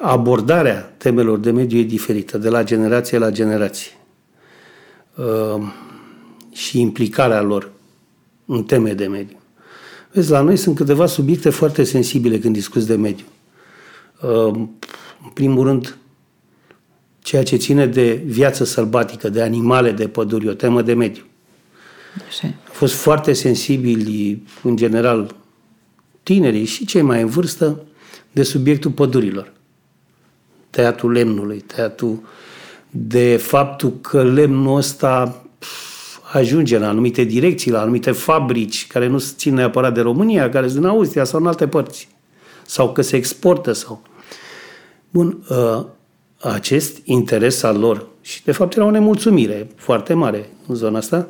abordarea 0.00 0.94
temelor 0.96 1.38
de 1.38 1.50
mediu 1.50 1.78
e 1.78 1.82
diferită 1.82 2.38
de 2.38 2.48
la 2.48 2.64
generație 2.64 3.18
la 3.18 3.30
generație. 3.30 3.90
Uh, 5.16 5.62
și 6.52 6.80
implicarea 6.80 7.40
lor 7.42 7.72
în 8.46 8.62
teme 8.62 8.92
de 8.92 9.06
mediu. 9.06 9.36
Vezi, 10.12 10.30
la 10.30 10.40
noi 10.40 10.56
sunt 10.56 10.76
câteva 10.76 11.06
subiecte 11.06 11.50
foarte 11.50 11.84
sensibile 11.84 12.38
când 12.38 12.54
discuți 12.54 12.86
de 12.86 12.96
mediu. 12.96 13.24
Uh, 14.22 14.54
în 15.24 15.30
primul 15.34 15.66
rând, 15.66 15.96
ceea 17.18 17.42
ce 17.42 17.56
ține 17.56 17.86
de 17.86 18.22
viață 18.26 18.64
sălbatică, 18.64 19.28
de 19.28 19.42
animale, 19.42 19.92
de 19.92 20.08
păduri, 20.08 20.48
o 20.48 20.52
temă 20.52 20.82
de 20.82 20.94
mediu. 20.94 21.22
Așa. 22.28 22.46
Au 22.46 22.72
fost 22.72 22.94
foarte 22.94 23.32
sensibili, 23.32 24.42
în 24.62 24.76
general, 24.76 25.34
tinerii 26.22 26.64
și 26.64 26.84
cei 26.84 27.02
mai 27.02 27.20
în 27.20 27.28
vârstă, 27.28 27.82
de 28.32 28.42
subiectul 28.42 28.90
pădurilor. 28.90 29.52
Tăiatul 30.70 31.12
lemnului, 31.12 31.58
tăiatul 31.58 32.22
de 32.90 33.36
faptul 33.36 33.92
că 34.00 34.22
lemnul 34.22 34.76
ăsta 34.76 35.44
ajunge 36.32 36.78
la 36.78 36.88
anumite 36.88 37.24
direcții, 37.24 37.70
la 37.70 37.80
anumite 37.80 38.10
fabrici 38.10 38.86
care 38.86 39.06
nu 39.06 39.18
se 39.18 39.32
țin 39.36 39.54
neapărat 39.54 39.94
de 39.94 40.00
România, 40.00 40.48
care 40.48 40.68
sunt 40.68 40.82
în 40.84 40.90
Austria 40.90 41.24
sau 41.24 41.40
în 41.40 41.46
alte 41.46 41.68
părți. 41.68 42.08
Sau 42.66 42.92
că 42.92 43.02
se 43.02 43.16
exportă 43.16 43.72
sau... 43.72 44.02
Bun, 45.10 45.44
uh, 45.48 45.84
acest 46.40 46.98
interes 47.04 47.62
al 47.62 47.78
lor, 47.78 48.06
și 48.20 48.44
de 48.44 48.52
fapt 48.52 48.76
era 48.76 48.84
o 48.84 48.90
nemulțumire 48.90 49.68
foarte 49.76 50.14
mare 50.14 50.50
în 50.66 50.74
zona 50.74 50.98
asta, 50.98 51.28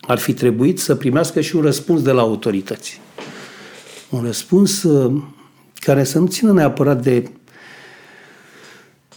ar 0.00 0.18
fi 0.18 0.32
trebuit 0.32 0.80
să 0.80 0.94
primească 0.94 1.40
și 1.40 1.56
un 1.56 1.62
răspuns 1.62 2.02
de 2.02 2.10
la 2.10 2.20
autorități. 2.20 3.00
Un 4.08 4.22
răspuns 4.24 4.82
uh, 4.82 5.22
care 5.74 6.04
să 6.04 6.18
nu 6.18 6.26
țină 6.26 6.52
neapărat 6.52 7.02
de, 7.02 7.30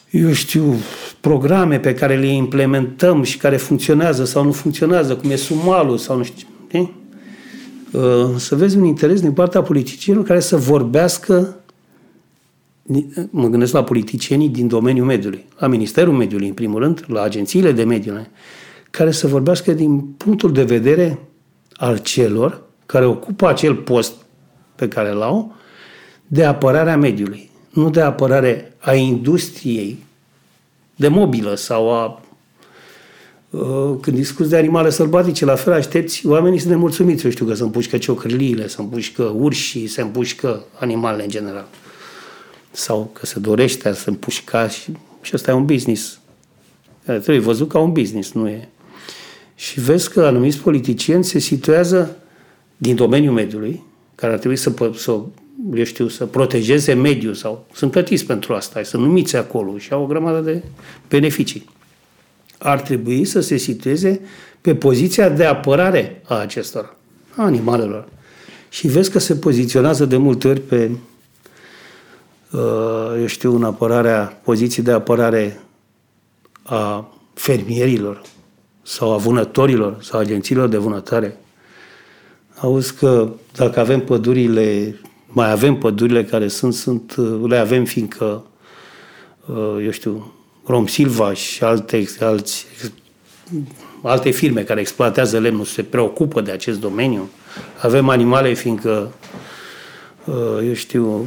eu 0.10 0.32
știu, 0.32 0.76
programe 1.24 1.80
pe 1.80 1.94
care 1.94 2.15
le 2.15 2.25
implementăm 2.25 3.24
și 3.24 3.38
care 3.38 3.58
funcționează 3.58 4.25
sau 4.25 4.44
nu 4.44 4.51
funcționează, 4.51 5.15
cum 5.15 5.30
e 5.30 5.36
sumalul 5.36 5.98
sau 5.98 6.18
nu 6.18 6.24
știu. 6.24 6.48
E? 6.72 6.80
Uh, 6.80 8.36
să 8.36 8.56
vezi 8.56 8.77
un 8.77 8.84
interes 8.84 9.22
din 9.22 9.32
partea 9.32 9.62
politicienilor 9.62 10.27
care 10.27 10.39
să 10.39 10.58
vorbească 10.58 11.56
mă 13.30 13.48
gândesc 13.48 13.74
la 13.74 13.84
politicienii 13.84 14.50
din 14.50 14.68
domeniul 14.68 15.06
mediului, 15.06 15.46
la 15.58 15.68
Ministerul 15.68 16.13
Mediului, 16.13 16.48
în 16.48 16.53
primul 16.53 16.80
rând, 16.80 17.03
la 17.08 17.22
agențiile 17.22 17.72
de 17.72 17.84
mediu, 17.84 18.27
care 18.92 19.12
să 19.12 19.27
vorbească 19.27 19.74
din 19.74 20.00
punctul 20.00 20.51
de 20.51 20.63
vedere 20.63 21.20
al 21.74 21.98
celor 21.98 22.62
care 22.86 23.06
ocupă 23.06 23.48
acel 23.48 23.75
post 23.75 24.13
pe 24.75 24.88
care 24.88 25.12
îl 25.12 25.22
au, 25.22 25.56
de 26.27 26.44
apărarea 26.44 26.98
mediului, 26.98 27.50
nu 27.70 27.89
de 27.89 28.01
apărare 28.01 28.75
a 28.80 28.94
industriei 28.94 29.98
de 30.96 31.08
mobilă 31.08 31.56
sau 31.56 31.92
a 31.92 32.22
uh, 33.50 33.98
când 34.02 34.18
discuți 34.18 34.50
de 34.50 34.58
animale 34.58 34.90
sălbatice, 34.90 35.46
la 35.46 35.56
fel 35.56 35.74
aștepți, 35.74 36.28
oamenii 36.28 36.60
sunt 36.60 36.72
nemulțumiți. 36.72 37.26
Eu 37.26 37.32
știu 37.32 37.46
că 37.46 37.54
se 37.54 37.64
împușcă 37.64 37.98
ciocârliile, 37.98 38.68
se 38.68 38.76
împușcă 38.80 39.24
urșii, 39.24 39.88
se 39.88 40.02
împușcă 40.02 40.64
animalele 40.80 41.24
în 41.24 41.30
general 41.30 41.68
sau 42.72 43.10
că 43.14 43.26
se 43.26 43.40
dorește 43.40 43.90
a 43.90 43.94
se 43.94 44.10
împușca 44.10 44.68
și, 44.68 44.92
și 45.22 45.32
ăsta 45.34 45.52
e 45.52 45.54
un 45.54 45.66
business. 45.66 46.20
Trebuie 47.04 47.40
văzut 47.40 47.70
ca 47.70 47.80
un 47.80 47.92
business, 47.92 48.32
nu 48.32 48.48
e. 48.48 48.70
Și 49.56 49.80
vezi 49.80 50.10
că 50.10 50.22
anumiți 50.22 50.58
politicieni 50.58 51.24
se 51.24 51.40
situează 51.40 52.18
din 52.78 52.96
domeniul 52.96 53.34
mediului, 53.34 53.84
care 54.16 54.34
ar 54.34 54.40
trebui 54.40 54.58
să, 54.58 54.72
să 54.96 55.20
eu 55.74 55.84
știu, 55.84 56.08
să 56.08 56.26
protejeze 56.26 56.94
mediul 56.94 57.34
sau 57.34 57.66
sunt 57.74 57.92
plătiți 57.92 58.26
pentru 58.26 58.54
asta, 58.54 58.84
sunt 58.84 59.02
numiți 59.04 59.36
acolo 59.36 59.78
și 59.78 59.94
au 59.94 60.04
o 60.04 60.06
grămadă 60.06 60.40
de 60.40 60.64
beneficii. 61.10 61.70
Ar 62.58 62.82
trebui 62.82 63.26
să 63.26 63.40
se 63.40 63.58
situeze 63.58 64.22
pe 64.62 64.76
poziția 64.76 65.30
de 65.30 65.46
apărare 65.46 66.22
a 66.26 66.36
acestor 66.36 66.96
a 67.36 67.44
animalelor. 67.44 68.08
Și 68.70 68.88
vezi 68.88 69.12
că 69.12 69.20
se 69.20 69.36
poziționează 69.36 70.06
de 70.06 70.18
multe 70.18 70.48
ori 70.48 70.60
pe 70.60 70.92
Uh, 72.54 73.20
eu 73.20 73.26
știu, 73.26 73.56
în 73.56 73.64
apărarea, 73.64 74.40
poziții 74.44 74.84
de 74.84 74.92
apărare 74.92 75.64
a 76.64 77.14
fermierilor 77.34 78.22
sau 78.82 79.14
a 79.14 79.18
vânătorilor 79.18 79.98
sau 80.02 80.20
agențiilor 80.20 80.68
de 80.70 80.78
vânătare. 80.78 81.38
Auzi 82.60 82.96
că 82.96 83.30
dacă 83.56 83.80
avem 83.80 84.00
pădurile, 84.00 84.96
mai 85.34 85.52
avem 85.52 85.75
pădurile 85.75 86.24
care 86.24 86.48
sunt, 86.48 86.74
sunt 86.74 87.16
le 87.48 87.58
avem 87.58 87.86
fiindcă, 87.86 88.44
uh, 89.46 89.84
eu 89.84 89.92
știu, 89.92 90.34
Rom 90.66 90.88
Silva 90.88 91.34
și 91.34 91.63
alte, 91.63 92.06
alți, 92.20 92.66
alte 94.02 94.30
firme 94.30 94.62
care 94.62 94.80
exploatează 94.80 95.40
lemnul 95.40 95.66
se 95.66 95.84
preocupă 95.84 96.42
de 96.42 96.52
acest 96.52 96.80
domeniu. 96.80 97.30
Avem 97.82 98.10
animale 98.10 98.54
fiindcă, 98.54 99.12
uh, 100.25 100.68
eu 100.68 100.74
știu, 100.74 101.25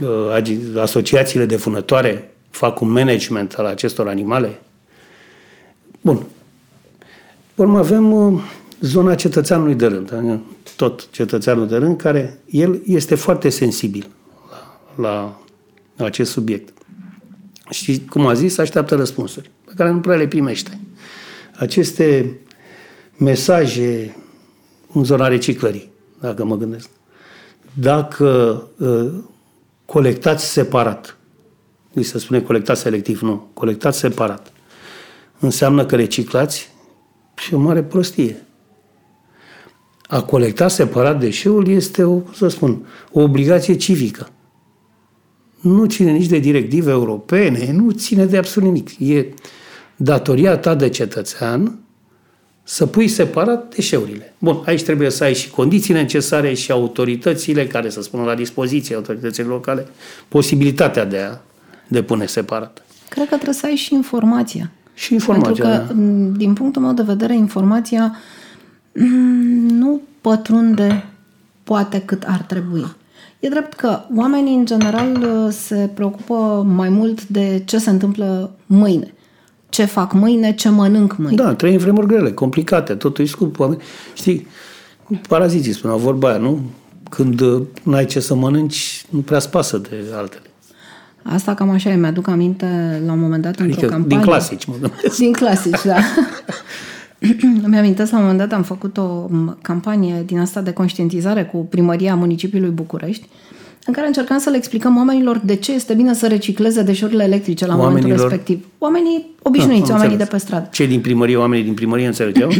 Uh, 0.00 0.78
asociațiile 0.80 1.44
de 1.44 1.56
vânătoare 1.56 2.34
fac 2.50 2.80
un 2.80 2.90
management 2.90 3.54
al 3.54 3.64
acestor 3.64 4.08
animale. 4.08 4.60
Bun. 6.00 6.26
Urmă 7.54 7.78
avem 7.78 8.12
uh, 8.12 8.40
zona 8.80 9.14
cetățeanului 9.14 9.74
de 9.74 9.86
rând, 9.86 10.12
adică 10.12 10.40
tot 10.76 11.10
cetățeanul 11.10 11.66
de 11.66 11.76
rând, 11.76 11.96
care 11.96 12.38
el 12.50 12.82
este 12.84 13.14
foarte 13.14 13.48
sensibil 13.48 14.06
la, 14.94 15.40
la 15.96 16.04
acest 16.04 16.30
subiect. 16.30 16.72
Și, 17.70 18.04
cum 18.04 18.26
a 18.26 18.32
zis, 18.32 18.58
așteaptă 18.58 18.94
răspunsuri, 18.94 19.50
pe 19.64 19.72
care 19.76 19.90
nu 19.90 20.00
prea 20.00 20.16
le 20.16 20.28
primește. 20.28 20.80
Aceste 21.56 22.38
mesaje 23.16 24.16
în 24.92 25.04
zona 25.04 25.28
reciclării, 25.28 25.90
dacă 26.20 26.44
mă 26.44 26.56
gândesc. 26.56 26.88
Dacă 27.72 28.62
uh, 28.78 29.12
colectați 29.84 30.44
separat. 30.44 31.16
Nu 31.92 32.02
se 32.02 32.18
spune 32.18 32.40
colectați 32.40 32.80
selectiv, 32.80 33.20
nu. 33.20 33.48
Colectați 33.54 33.98
separat. 33.98 34.52
Înseamnă 35.38 35.86
că 35.86 35.96
reciclați 35.96 36.68
și 37.36 37.54
o 37.54 37.58
mare 37.58 37.82
prostie. 37.82 38.46
A 40.10 40.22
colecta 40.22 40.68
separat 40.68 41.20
deșeul 41.20 41.68
este, 41.68 42.02
o, 42.02 42.20
să 42.34 42.48
spun, 42.48 42.86
o 43.12 43.20
obligație 43.20 43.74
civică. 43.74 44.28
Nu 45.60 45.86
ține 45.86 46.10
nici 46.10 46.26
de 46.26 46.38
directive 46.38 46.90
europene, 46.90 47.72
nu 47.72 47.90
ține 47.90 48.24
de 48.24 48.36
absolut 48.36 48.68
nimic. 48.72 48.98
E 48.98 49.26
datoria 49.96 50.56
ta 50.56 50.74
de 50.74 50.88
cetățean 50.88 51.78
să 52.62 52.86
pui 52.86 53.08
separat 53.08 53.74
deșeurile. 53.74 54.34
Bun, 54.38 54.62
aici 54.64 54.82
trebuie 54.82 55.10
să 55.10 55.24
ai 55.24 55.34
și 55.34 55.50
condiții 55.50 55.94
necesare 55.94 56.54
și 56.54 56.70
autoritățile 56.70 57.66
care 57.66 57.90
să 57.90 58.02
spună 58.02 58.24
la 58.24 58.34
dispoziție, 58.34 58.94
autoritățile 58.94 59.46
locale, 59.46 59.86
posibilitatea 60.28 61.04
de 61.04 61.18
a 61.18 61.36
depune 61.88 62.26
separat. 62.26 62.84
Cred 63.08 63.28
că 63.28 63.34
trebuie 63.34 63.54
să 63.54 63.66
ai 63.66 63.74
și 63.74 63.94
informația. 63.94 64.70
Și 64.94 65.12
informația, 65.12 65.64
Pentru 65.64 65.86
că, 65.86 65.94
da. 65.94 66.00
din 66.36 66.52
punctul 66.52 66.82
meu 66.82 66.92
de 66.92 67.02
vedere, 67.02 67.36
informația 67.36 68.16
nu 69.68 70.00
pătrunde 70.20 71.04
poate 71.64 72.02
cât 72.04 72.22
ar 72.26 72.40
trebui. 72.40 72.86
E 73.40 73.48
drept 73.48 73.74
că 73.74 74.00
oamenii, 74.16 74.54
în 74.54 74.66
general, 74.66 75.26
se 75.50 75.90
preocupă 75.94 76.66
mai 76.74 76.88
mult 76.88 77.26
de 77.26 77.62
ce 77.64 77.78
se 77.78 77.90
întâmplă 77.90 78.50
mâine 78.66 79.14
ce 79.70 79.84
fac 79.84 80.12
mâine, 80.12 80.54
ce 80.54 80.68
mănânc 80.68 81.16
mâine. 81.16 81.42
Da, 81.42 81.54
trăim 81.54 81.78
vremuri 81.78 82.06
grele, 82.06 82.32
complicate, 82.32 82.94
totul 82.94 83.24
e 83.24 83.28
scump. 83.28 83.58
Oameni. 83.58 83.82
Știi, 84.14 84.46
paraziții 85.28 85.72
spuneau 85.72 85.98
vorba 85.98 86.28
aia, 86.28 86.38
nu? 86.38 86.60
Când 87.10 87.40
uh, 87.40 87.62
nu 87.82 87.94
ai 87.94 88.06
ce 88.06 88.20
să 88.20 88.34
mănânci, 88.34 89.04
nu 89.10 89.20
prea 89.20 89.40
pasă 89.50 89.78
de 89.78 89.96
altele. 90.14 90.42
Asta 91.22 91.54
cam 91.54 91.70
așa 91.70 91.90
e, 91.90 91.96
mi-aduc 91.96 92.28
aminte 92.28 93.02
la 93.06 93.12
un 93.12 93.18
moment 93.18 93.42
dat 93.42 93.60
adică 93.60 93.66
într-o 93.68 93.88
campanie. 93.88 94.16
din 94.16 94.26
clasici, 94.26 94.64
mă 94.64 94.74
gândesc. 94.80 95.16
Din 95.16 95.32
clasici, 95.32 95.82
da. 95.84 95.96
Mi-amintesc 97.70 98.10
la 98.10 98.16
un 98.16 98.22
moment 98.22 98.40
dat 98.40 98.52
am 98.52 98.62
făcut 98.62 98.96
o 98.96 99.28
campanie 99.62 100.22
din 100.26 100.38
asta 100.38 100.60
de 100.60 100.72
conștientizare 100.72 101.44
cu 101.44 101.56
primăria 101.56 102.14
municipiului 102.14 102.70
București 102.70 103.28
în 103.86 103.92
care 103.92 104.06
încercam 104.06 104.38
să 104.38 104.50
le 104.50 104.56
explicăm 104.56 104.96
oamenilor 104.96 105.40
de 105.44 105.54
ce 105.54 105.72
este 105.72 105.94
bine 105.94 106.14
să 106.14 106.26
recicleze 106.26 106.82
deșeurile 106.82 107.24
electrice 107.24 107.66
la 107.66 107.76
Oamenilor... 107.76 108.02
momentul 108.02 108.28
respectiv. 108.28 108.66
Oamenii 108.78 109.26
obișnuiți, 109.42 109.86
da, 109.86 109.92
oamenii 109.92 110.12
înțeles. 110.12 110.28
de 110.28 110.36
pe 110.36 110.42
stradă. 110.44 110.68
Cei 110.72 110.86
din 110.86 111.00
primărie, 111.00 111.36
oamenii 111.36 111.64
din 111.64 111.74
primărie 111.74 112.06
înțelegeau? 112.06 112.48
oh. 112.48 112.56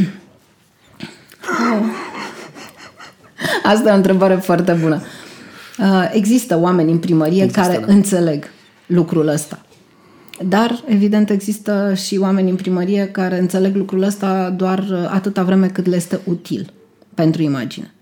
Asta 3.62 3.88
e 3.88 3.92
o 3.92 3.96
întrebare 3.96 4.34
foarte 4.34 4.72
bună. 4.72 5.00
Uh, 5.78 6.10
există 6.12 6.58
oameni 6.58 6.90
în 6.90 6.98
primărie 6.98 7.42
există, 7.42 7.60
care 7.60 7.84
da. 7.86 7.92
înțeleg 7.92 8.50
lucrul 8.86 9.28
ăsta. 9.28 9.58
Dar, 10.48 10.82
evident, 10.86 11.30
există 11.30 11.94
și 11.94 12.16
oameni 12.16 12.50
în 12.50 12.56
primărie 12.56 13.08
care 13.08 13.38
înțeleg 13.38 13.76
lucrul 13.76 14.02
ăsta 14.02 14.50
doar 14.50 15.08
atâta 15.10 15.42
vreme 15.42 15.68
cât 15.68 15.86
le 15.86 15.96
este 15.96 16.20
util 16.24 16.72
pentru 17.14 17.42
imagine. 17.42 17.94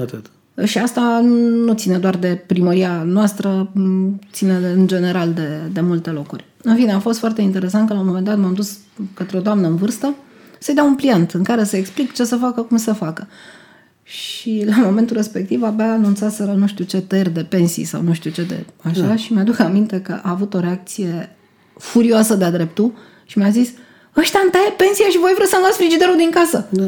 Atât. 0.00 0.30
Și 0.64 0.78
asta 0.78 1.20
nu 1.64 1.72
ține 1.72 1.98
doar 1.98 2.16
de 2.16 2.42
primăria 2.46 3.02
noastră, 3.02 3.70
m, 3.72 4.18
ține 4.32 4.58
de, 4.58 4.66
în 4.66 4.86
general 4.86 5.32
de, 5.32 5.60
de 5.72 5.80
multe 5.80 6.10
locuri. 6.10 6.44
În 6.62 6.74
fine, 6.76 6.92
a 6.92 6.98
fost 6.98 7.18
foarte 7.18 7.42
interesant 7.42 7.88
că 7.88 7.94
la 7.94 8.00
un 8.00 8.06
moment 8.06 8.24
dat 8.24 8.38
m-am 8.38 8.54
dus 8.54 8.78
către 9.14 9.36
o 9.36 9.40
doamnă 9.40 9.66
în 9.66 9.76
vârstă 9.76 10.14
să-i 10.58 10.74
dau 10.74 10.86
un 10.86 10.94
pliant 10.94 11.30
în 11.30 11.42
care 11.42 11.64
să 11.64 11.76
explic 11.76 12.12
ce 12.12 12.24
să 12.24 12.36
facă, 12.36 12.62
cum 12.62 12.76
să 12.76 12.92
facă. 12.92 13.28
Și 14.02 14.64
la 14.66 14.76
momentul 14.84 15.16
respectiv 15.16 15.62
abia 15.62 15.92
anunțaseră 15.92 16.52
nu 16.52 16.66
știu 16.66 16.84
ce 16.84 17.00
tăieri 17.00 17.32
de 17.32 17.44
pensii 17.44 17.84
sau 17.84 18.02
nu 18.02 18.12
știu 18.12 18.30
ce 18.30 18.42
de 18.42 18.64
așa 18.82 19.06
Da. 19.06 19.16
și 19.16 19.32
mi-aduc 19.32 19.58
aminte 19.58 20.00
că 20.00 20.12
a 20.22 20.30
avut 20.30 20.54
o 20.54 20.60
reacție 20.60 21.36
furioasă 21.82 22.34
de-a 22.34 22.50
dreptul 22.50 22.92
și 23.24 23.38
mi-a 23.38 23.50
zis 23.50 23.70
ăștia 24.16 24.40
îmi 24.42 24.50
taie 24.50 24.70
pensia 24.76 25.06
și 25.10 25.18
voi 25.18 25.32
vreți 25.34 25.50
să-mi 25.50 25.62
luați 25.62 25.76
frigiderul 25.76 26.16
din 26.16 26.30
casă. 26.30 26.66
Da. 26.70 26.84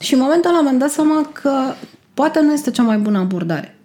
Și 0.00 0.14
în 0.14 0.20
momentul 0.20 0.50
ăla 0.50 0.62
mi-am 0.62 0.78
dat 0.78 0.90
seama 0.90 1.30
că 1.32 1.74
poate 2.14 2.40
nu 2.40 2.52
este 2.52 2.70
cea 2.70 2.82
mai 2.82 2.98
bună 2.98 3.18
abordare. 3.18 3.76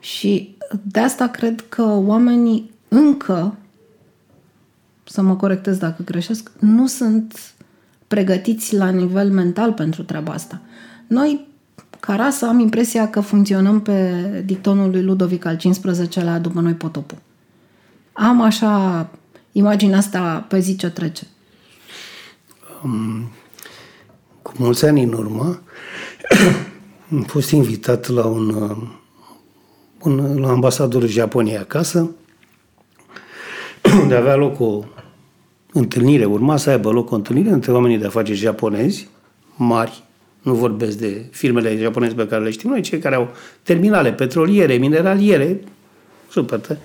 Și 0.00 0.56
de 0.82 1.00
asta 1.00 1.28
cred 1.28 1.64
că 1.68 1.82
oamenii 1.82 2.70
încă, 2.88 3.56
să 5.04 5.22
mă 5.22 5.36
corectez 5.36 5.76
dacă 5.76 6.02
greșesc, 6.04 6.50
nu 6.58 6.86
sunt 6.86 7.52
pregătiți 8.06 8.76
la 8.76 8.88
nivel 8.88 9.30
mental 9.30 9.72
pentru 9.72 10.02
treaba 10.02 10.32
asta. 10.32 10.60
Noi, 11.06 11.46
ca 12.00 12.14
rasă, 12.14 12.46
am 12.46 12.58
impresia 12.58 13.10
că 13.10 13.20
funcționăm 13.20 13.80
pe 13.80 14.12
dictonul 14.46 14.90
lui 14.90 15.02
Ludovic 15.02 15.44
al 15.44 15.56
XV-lea 15.56 16.38
după 16.38 16.60
noi 16.60 16.72
potopul. 16.72 17.18
Am 18.20 18.40
așa 18.42 19.06
imaginea 19.52 19.98
asta 19.98 20.44
pe 20.48 20.58
zi 20.58 20.76
ce 20.76 20.90
trece. 20.90 21.26
Cu 24.42 24.52
mulți 24.56 24.84
ani 24.84 25.02
în 25.02 25.12
urmă, 25.12 25.60
am 27.12 27.22
fost 27.22 27.50
invitat 27.50 28.08
la 28.08 28.26
un, 28.26 28.48
uh, 28.48 28.76
un 30.02 30.40
la 30.40 30.48
ambasadorul 30.48 31.08
Japoniei 31.08 31.58
acasă, 31.58 32.10
unde 34.02 34.14
avea 34.14 34.36
loc 34.36 34.60
o 34.60 34.84
întâlnire, 35.72 36.24
urma 36.24 36.56
să 36.56 36.70
aibă 36.70 36.90
loc 36.90 37.10
o 37.10 37.14
întâlnire 37.14 37.50
între 37.50 37.72
oamenii 37.72 37.98
de 37.98 38.06
afaceri 38.06 38.38
japonezi, 38.38 39.08
mari, 39.56 40.02
nu 40.42 40.54
vorbesc 40.54 40.98
de 40.98 41.28
firmele 41.30 41.76
japoneze 41.76 42.14
pe 42.14 42.26
care 42.26 42.42
le 42.42 42.50
știm 42.50 42.70
noi, 42.70 42.80
cei 42.80 42.98
care 42.98 43.14
au 43.14 43.28
terminale 43.62 44.12
petroliere, 44.12 44.74
mineraliere, 44.74 45.60
super, 46.30 46.58
tare, 46.58 46.80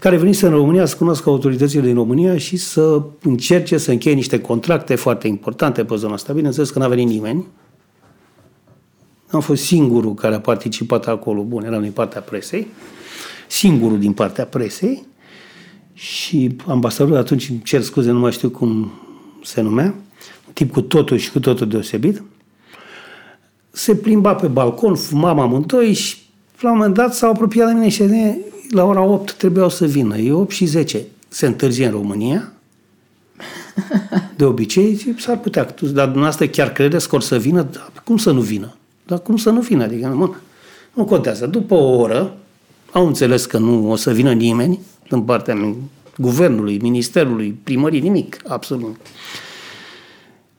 care 0.00 0.16
veniți 0.16 0.44
în 0.44 0.50
România 0.50 0.86
să 0.86 0.96
cunoască 0.96 1.30
autoritățile 1.30 1.82
din 1.82 1.94
România 1.94 2.38
și 2.38 2.56
să 2.56 3.02
încerce 3.22 3.78
să 3.78 3.90
încheie 3.90 4.14
niște 4.14 4.40
contracte 4.40 4.94
foarte 4.94 5.26
importante 5.26 5.84
pe 5.84 5.96
zona 5.96 6.12
asta. 6.12 6.32
Bineînțeles 6.32 6.70
că 6.70 6.78
n-a 6.78 6.88
venit 6.88 7.08
nimeni. 7.08 7.46
Am 9.30 9.40
fost 9.40 9.62
singurul 9.62 10.14
care 10.14 10.34
a 10.34 10.40
participat 10.40 11.06
acolo. 11.06 11.42
Bun, 11.42 11.64
eram 11.64 11.82
din 11.82 11.90
partea 11.90 12.20
presei. 12.20 12.66
Singurul 13.48 13.98
din 13.98 14.12
partea 14.12 14.44
presei. 14.44 15.06
Și 15.94 16.56
ambasadorul 16.66 17.18
atunci, 17.18 17.48
îmi 17.48 17.60
cer 17.64 17.82
scuze, 17.82 18.10
nu 18.10 18.18
mai 18.18 18.32
știu 18.32 18.50
cum 18.50 18.92
se 19.44 19.60
numea, 19.60 19.94
un 20.46 20.52
tip 20.52 20.72
cu 20.72 20.80
totul 20.80 21.16
și 21.16 21.30
cu 21.30 21.40
totul 21.40 21.68
deosebit, 21.68 22.22
se 23.70 23.94
plimba 23.94 24.34
pe 24.34 24.46
balcon, 24.46 24.94
fumam 24.94 25.38
amândoi 25.38 25.92
și 25.92 26.16
la 26.60 26.70
un 26.70 26.76
moment 26.76 26.94
dat 26.94 27.14
s-au 27.14 27.30
apropiat 27.30 27.66
de 27.66 27.72
mine 27.72 27.88
și 27.88 28.02
de 28.02 28.38
la 28.70 28.84
ora 28.84 29.02
8 29.02 29.32
trebuiau 29.32 29.68
să 29.68 29.86
vină. 29.86 30.18
E 30.18 30.32
8 30.32 30.50
și 30.50 30.64
10. 30.64 31.02
Se 31.28 31.46
întârzie 31.46 31.86
în 31.86 31.92
România. 31.92 32.52
De 34.36 34.44
obicei, 34.44 34.94
zic, 34.94 35.20
s-ar 35.20 35.38
putea. 35.38 35.62
Dar 35.80 36.04
dumneavoastră 36.04 36.46
chiar 36.46 36.72
credeți 36.72 37.08
că 37.08 37.14
or 37.14 37.22
să 37.22 37.38
vină? 37.38 37.62
Da, 37.72 38.00
cum 38.04 38.16
să 38.16 38.30
nu 38.30 38.40
vină? 38.40 38.74
Dar 39.06 39.18
cum 39.18 39.36
să 39.36 39.50
nu 39.50 39.60
vină? 39.60 39.84
Adică, 39.84 40.06
mă, 40.06 40.30
nu 40.92 41.04
contează. 41.04 41.46
După 41.46 41.74
o 41.74 41.98
oră, 41.98 42.36
au 42.92 43.06
înțeles 43.06 43.46
că 43.46 43.58
nu 43.58 43.90
o 43.90 43.96
să 43.96 44.12
vină 44.12 44.32
nimeni 44.32 44.80
din 45.08 45.22
partea 45.22 45.74
guvernului, 46.16 46.78
ministerului, 46.78 47.58
primării, 47.62 48.00
nimic, 48.00 48.36
absolut. 48.46 48.96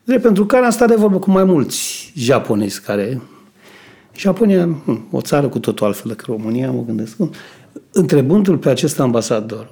Drept 0.03 0.21
pentru 0.21 0.45
care 0.45 0.65
am 0.65 0.71
stat 0.71 0.87
de 0.87 0.95
vorbă 0.95 1.19
cu 1.19 1.31
mai 1.31 1.43
mulți 1.43 2.11
japonezi 2.15 2.81
care... 2.81 3.21
Japonia, 4.15 4.69
hm, 4.85 5.07
o 5.11 5.21
țară 5.21 5.47
cu 5.47 5.59
totul 5.59 5.85
altfel 5.85 6.09
decât 6.09 6.25
România, 6.25 6.71
mă 6.71 6.83
gândesc. 6.85 7.17
Întrebându-l 7.91 8.57
pe 8.57 8.69
acest 8.69 8.99
ambasador, 8.99 9.69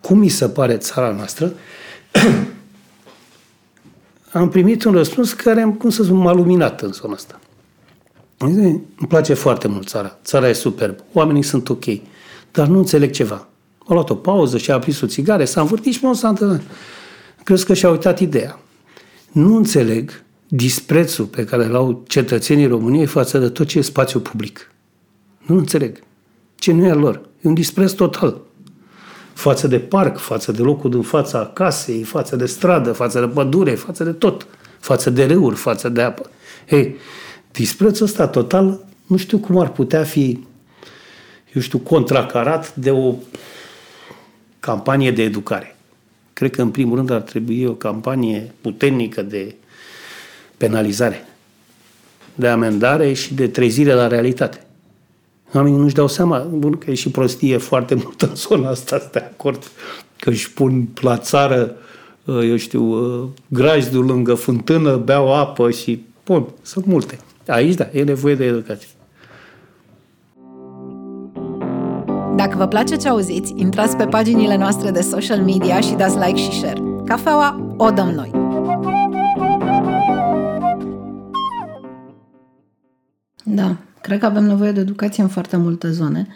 cum 0.00 0.18
mi 0.18 0.28
se 0.28 0.48
pare 0.48 0.76
țara 0.76 1.10
noastră, 1.10 1.52
am 4.32 4.48
primit 4.48 4.84
un 4.84 4.92
răspuns 4.92 5.32
care, 5.32 5.74
cum 5.78 5.90
să 5.90 6.02
spun, 6.02 6.16
m-a 6.16 6.32
luminat 6.32 6.82
în 6.82 6.92
zona 6.92 7.14
asta. 7.14 7.40
Îmi 8.38 8.82
place 9.08 9.34
foarte 9.34 9.68
mult 9.68 9.88
țara. 9.88 10.18
Țara 10.24 10.48
e 10.48 10.52
superb. 10.52 10.96
Oamenii 11.12 11.42
sunt 11.42 11.68
ok. 11.68 11.84
Dar 12.50 12.66
nu 12.66 12.78
înțeleg 12.78 13.10
ceva. 13.10 13.48
A 13.78 13.92
luat 13.92 14.10
o 14.10 14.14
pauză 14.14 14.58
și 14.58 14.70
a 14.70 14.74
aprins 14.74 15.00
o 15.00 15.06
țigare, 15.06 15.44
s-a 15.44 15.60
învârtit 15.60 15.92
și 15.92 16.04
mă 16.04 16.14
s-a 16.14 16.28
întâlnit. 16.28 16.62
Cred 17.44 17.62
că 17.62 17.74
și-a 17.74 17.90
uitat 17.90 18.20
ideea. 18.20 18.58
Nu 19.32 19.56
înțeleg 19.56 20.24
disprețul 20.48 21.24
pe 21.24 21.44
care 21.44 21.64
îl 21.64 21.74
au 21.74 22.04
cetățenii 22.06 22.66
României 22.66 23.06
față 23.06 23.38
de 23.38 23.48
tot 23.48 23.66
ce 23.66 23.78
e 23.78 23.82
spațiu 23.82 24.20
public. 24.20 24.70
Nu 25.46 25.56
înțeleg. 25.56 26.02
Ce 26.54 26.72
nu 26.72 26.86
e 26.86 26.90
al 26.90 26.98
lor. 26.98 27.28
E 27.46 27.48
un 27.48 27.54
dispreț 27.54 27.92
total. 27.92 28.40
Față 29.32 29.66
de 29.66 29.78
parc, 29.78 30.18
față 30.18 30.52
de 30.52 30.62
locul 30.62 30.90
din 30.90 31.02
fața 31.02 31.50
casei, 31.54 32.02
față 32.02 32.36
de 32.36 32.46
stradă, 32.46 32.92
față 32.92 33.20
de 33.20 33.26
pădure, 33.26 33.74
față 33.74 34.04
de 34.04 34.12
tot. 34.12 34.46
Față 34.78 35.10
de 35.10 35.24
râuri, 35.24 35.56
față 35.56 35.88
de 35.88 36.02
apă. 36.02 36.30
Ei, 36.68 36.96
disprețul 37.52 38.06
ăsta 38.06 38.28
total, 38.28 38.84
nu 39.06 39.16
știu 39.16 39.38
cum 39.38 39.58
ar 39.58 39.68
putea 39.68 40.02
fi, 40.02 40.44
eu 41.52 41.62
știu, 41.62 41.78
contracarat 41.78 42.74
de 42.74 42.90
o 42.90 43.14
campanie 44.60 45.10
de 45.10 45.22
educare. 45.22 45.76
Cred 46.32 46.50
că, 46.50 46.62
în 46.62 46.70
primul 46.70 46.96
rând, 46.96 47.10
ar 47.10 47.20
trebui 47.20 47.64
o 47.64 47.72
campanie 47.72 48.52
puternică 48.60 49.22
de 49.22 49.54
penalizare, 50.56 51.26
de 52.34 52.48
amendare 52.48 53.12
și 53.12 53.34
de 53.34 53.48
trezire 53.48 53.92
la 53.92 54.06
realitate. 54.06 54.65
Oamenii 55.56 55.78
nu-și 55.78 55.94
dau 55.94 56.06
seama, 56.06 56.38
bun, 56.38 56.72
că 56.72 56.90
e 56.90 56.94
și 56.94 57.10
prostie 57.10 57.56
foarte 57.56 57.94
mult 57.94 58.22
în 58.22 58.34
zona 58.34 58.68
asta, 58.68 58.98
sunt 58.98 59.12
de 59.12 59.18
acord, 59.18 59.70
că 60.18 60.30
își 60.30 60.52
pun 60.52 60.88
la 61.00 61.16
țară, 61.16 61.76
eu 62.24 62.56
știu, 62.56 62.94
grajdul 63.48 64.04
lângă 64.04 64.34
fântână, 64.34 64.96
beau 64.96 65.34
apă 65.34 65.70
și, 65.70 66.04
bun, 66.24 66.46
sunt 66.62 66.86
multe. 66.86 67.18
Aici, 67.46 67.74
da, 67.74 67.88
e 67.92 68.02
nevoie 68.02 68.34
de 68.34 68.44
educație. 68.44 68.88
Dacă 72.36 72.56
vă 72.56 72.66
place 72.66 72.96
ce 72.96 73.08
auziți, 73.08 73.52
intrați 73.56 73.96
pe 73.96 74.04
paginile 74.04 74.56
noastre 74.56 74.90
de 74.90 75.00
social 75.00 75.40
media 75.40 75.80
și 75.80 75.94
dați 75.94 76.16
like 76.16 76.40
și 76.40 76.52
share. 76.52 76.82
Cafeaua 77.04 77.74
o 77.76 77.90
dăm 77.90 78.08
noi! 78.08 78.30
Da, 83.44 83.76
cred 84.06 84.18
că 84.18 84.26
avem 84.26 84.44
nevoie 84.44 84.72
de 84.72 84.80
educație 84.80 85.22
în 85.22 85.28
foarte 85.28 85.56
multe 85.56 85.90
zone. 85.90 86.26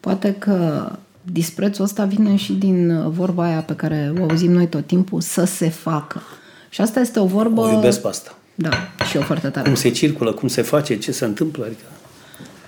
Poate 0.00 0.34
că 0.34 0.88
disprețul 1.22 1.84
ăsta 1.84 2.04
vine 2.04 2.36
și 2.36 2.52
din 2.52 3.10
vorba 3.10 3.44
aia 3.44 3.60
pe 3.60 3.74
care 3.74 4.12
o 4.20 4.22
auzim 4.22 4.52
noi 4.52 4.66
tot 4.66 4.86
timpul, 4.86 5.20
să 5.20 5.44
se 5.44 5.68
facă. 5.68 6.22
Și 6.68 6.80
asta 6.80 7.00
este 7.00 7.18
o 7.18 7.26
vorbă... 7.26 7.60
O 7.60 7.72
iubesc 7.72 8.00
pe 8.00 8.08
asta. 8.08 8.34
Da, 8.54 8.70
și 9.08 9.16
eu 9.16 9.22
foarte 9.22 9.48
tare. 9.48 9.66
Cum 9.66 9.76
se 9.76 9.90
circulă, 9.90 10.32
cum 10.32 10.48
se 10.48 10.62
face, 10.62 10.98
ce 10.98 11.12
se 11.12 11.24
întâmplă, 11.24 11.64
adică... 11.64 11.82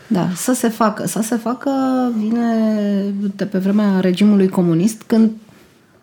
Da, 0.07 0.29
să 0.35 0.53
se 0.53 0.69
facă. 0.69 1.07
Să 1.07 1.21
se 1.23 1.37
facă 1.37 1.71
vine 2.17 2.45
de 3.37 3.45
pe 3.45 3.59
vremea 3.59 4.01
regimului 4.01 4.49
comunist, 4.49 5.03
când 5.07 5.31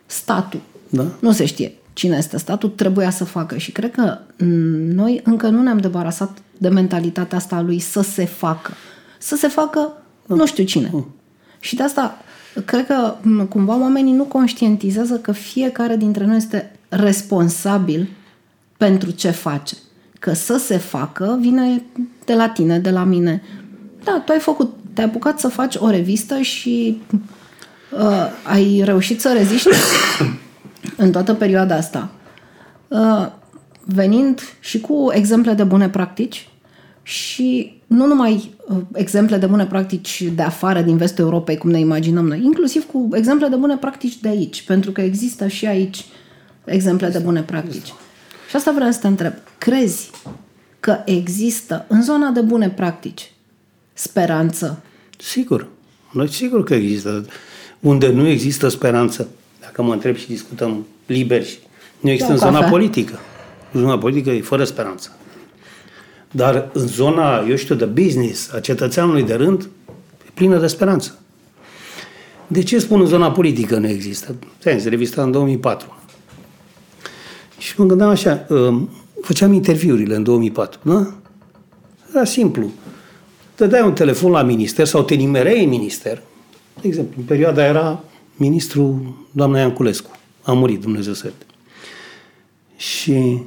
statul, 0.06 0.60
Da? 0.90 1.06
nu 1.20 1.32
se 1.32 1.46
știe 1.46 1.74
cine 2.00 2.18
este 2.18 2.38
statul, 2.38 2.70
trebuia 2.70 3.10
să 3.10 3.24
facă. 3.24 3.58
Și 3.58 3.72
cred 3.72 3.92
că 3.92 4.18
noi 4.94 5.22
încă 5.24 5.48
nu 5.48 5.62
ne-am 5.62 5.78
debarasat 5.78 6.38
de 6.60 6.70
mentalitatea 6.70 7.38
asta 7.38 7.56
a 7.56 7.62
lui 7.62 7.80
să 7.80 8.02
se 8.02 8.26
facă. 8.26 8.74
Să 9.18 9.36
se 9.36 9.48
facă 9.48 9.94
nu 10.36 10.46
știu 10.46 10.64
cine. 10.64 11.06
Și 11.60 11.76
de 11.76 11.84
asta 11.84 12.18
cred 12.66 12.86
că 12.86 13.16
cumva 13.50 13.80
oamenii 13.80 14.14
nu 14.14 14.24
conștientizează 14.24 15.16
că 15.16 15.32
fiecare 15.32 15.96
dintre 15.96 16.26
noi 16.26 16.38
este 16.38 16.72
responsabil 16.90 18.10
pentru 18.78 19.12
ce 19.12 19.30
face. 19.30 19.76
Că 20.20 20.34
să 20.34 20.58
se 20.58 20.78
facă 20.78 21.38
vine 21.42 21.84
de 22.26 22.34
la 22.34 22.50
tine, 22.50 22.80
de 22.80 22.90
la 22.90 23.04
mine. 23.04 23.44
Da, 24.04 24.22
tu 24.26 24.32
ai 24.32 24.40
făcut, 24.40 24.74
te-ai 24.94 25.08
apucat 25.08 25.40
să 25.40 25.48
faci 25.48 25.76
o 25.76 25.90
revistă 25.90 26.40
și 26.40 27.02
uh, 27.92 28.32
ai 28.44 28.82
reușit 28.84 29.22
să 29.22 29.34
reziști 29.38 29.70
în 31.04 31.12
toată 31.12 31.34
perioada 31.34 31.76
asta. 31.76 32.10
Uh, 32.88 33.28
venind 33.80 34.42
și 34.60 34.80
cu 34.80 35.10
exemple 35.12 35.54
de 35.54 35.64
bune 35.64 35.90
practici 35.90 36.49
și 37.10 37.82
nu 37.88 38.06
numai 38.06 38.54
uh, 38.68 38.78
exemple 38.94 39.38
de 39.38 39.46
bune 39.46 39.66
practici 39.66 40.24
de 40.36 40.42
afară, 40.42 40.82
din 40.82 40.98
vestul 40.98 41.24
Europei, 41.24 41.58
cum 41.58 41.70
ne 41.70 41.80
imaginăm 41.80 42.28
noi, 42.28 42.42
inclusiv 42.44 42.86
cu 42.86 43.08
exemple 43.14 43.48
de 43.48 43.56
bune 43.56 43.78
practici 43.78 44.20
de 44.20 44.28
aici, 44.28 44.62
pentru 44.62 44.92
că 44.92 45.02
există 45.02 45.48
și 45.48 45.66
aici 45.66 46.06
exemple 46.66 47.08
de 47.10 47.20
bune 47.20 47.42
practici. 47.42 47.94
Și 48.50 48.56
asta 48.56 48.72
vreau 48.72 48.92
să 48.92 49.00
te 49.00 49.08
întreb. 49.08 49.34
Crezi 49.58 50.10
că 50.80 50.98
există 51.06 51.86
în 51.88 52.04
zona 52.04 52.30
de 52.30 52.42
bune 52.42 52.70
practici 52.70 53.32
speranță? 53.94 54.82
Sigur. 55.18 55.68
Noi 56.12 56.30
sigur 56.30 56.64
că 56.64 56.74
există. 56.74 57.26
Unde 57.80 58.12
nu 58.12 58.28
există 58.28 58.68
speranță, 58.68 59.28
dacă 59.62 59.82
mă 59.82 59.94
întreb 59.94 60.16
și 60.16 60.28
discutăm 60.28 60.86
liber 61.06 61.46
și 61.46 61.58
nu 62.00 62.10
există 62.10 62.34
Da, 62.34 62.38
în 62.38 62.46
zona 62.46 62.58
cafea. 62.58 62.70
politică. 62.70 63.20
În 63.72 63.82
zona 63.82 63.98
politică 63.98 64.30
e 64.30 64.42
fără 64.42 64.64
speranță. 64.64 65.14
Dar 66.32 66.70
în 66.74 66.88
zona, 66.88 67.46
eu 67.50 67.56
știu, 67.56 67.76
de 67.76 67.86
business, 67.86 68.52
a 68.54 68.60
cetățeanului 68.60 69.24
de 69.24 69.34
rând, 69.34 69.70
e 70.28 70.30
plină 70.34 70.60
de 70.60 70.68
speranță. 70.68 71.20
De 72.48 72.64
ce 72.64 72.80
spun 72.80 73.00
în 73.00 73.06
zona 73.06 73.32
politică 73.32 73.78
nu 73.78 73.88
există? 73.88 74.36
Sens, 74.58 74.84
revista 74.84 75.24
în 75.24 75.32
2004. 75.32 75.98
Și 77.58 77.74
mă 77.78 77.86
gândeam 77.86 78.10
așa, 78.10 78.46
um, 78.50 78.90
făceam 79.22 79.54
interviurile 79.54 80.16
în 80.16 80.24
2004, 80.24 80.80
da? 80.84 81.14
Era 82.10 82.24
simplu. 82.24 82.72
Te 83.56 83.68
dai 83.68 83.82
un 83.82 83.94
telefon 83.94 84.32
la 84.32 84.42
minister 84.42 84.86
sau 84.86 85.04
te 85.04 85.14
nimereai 85.14 85.64
în 85.64 85.70
minister. 85.70 86.22
De 86.82 86.88
exemplu, 86.88 87.16
în 87.18 87.24
perioada 87.24 87.66
era 87.66 88.04
ministru 88.36 89.16
doamna 89.32 89.60
Ianculescu. 89.60 90.10
A 90.42 90.52
murit, 90.52 90.82
Dumnezeu 90.82 91.14
să 91.14 91.26
ierte. 91.26 91.46
Și 92.76 93.42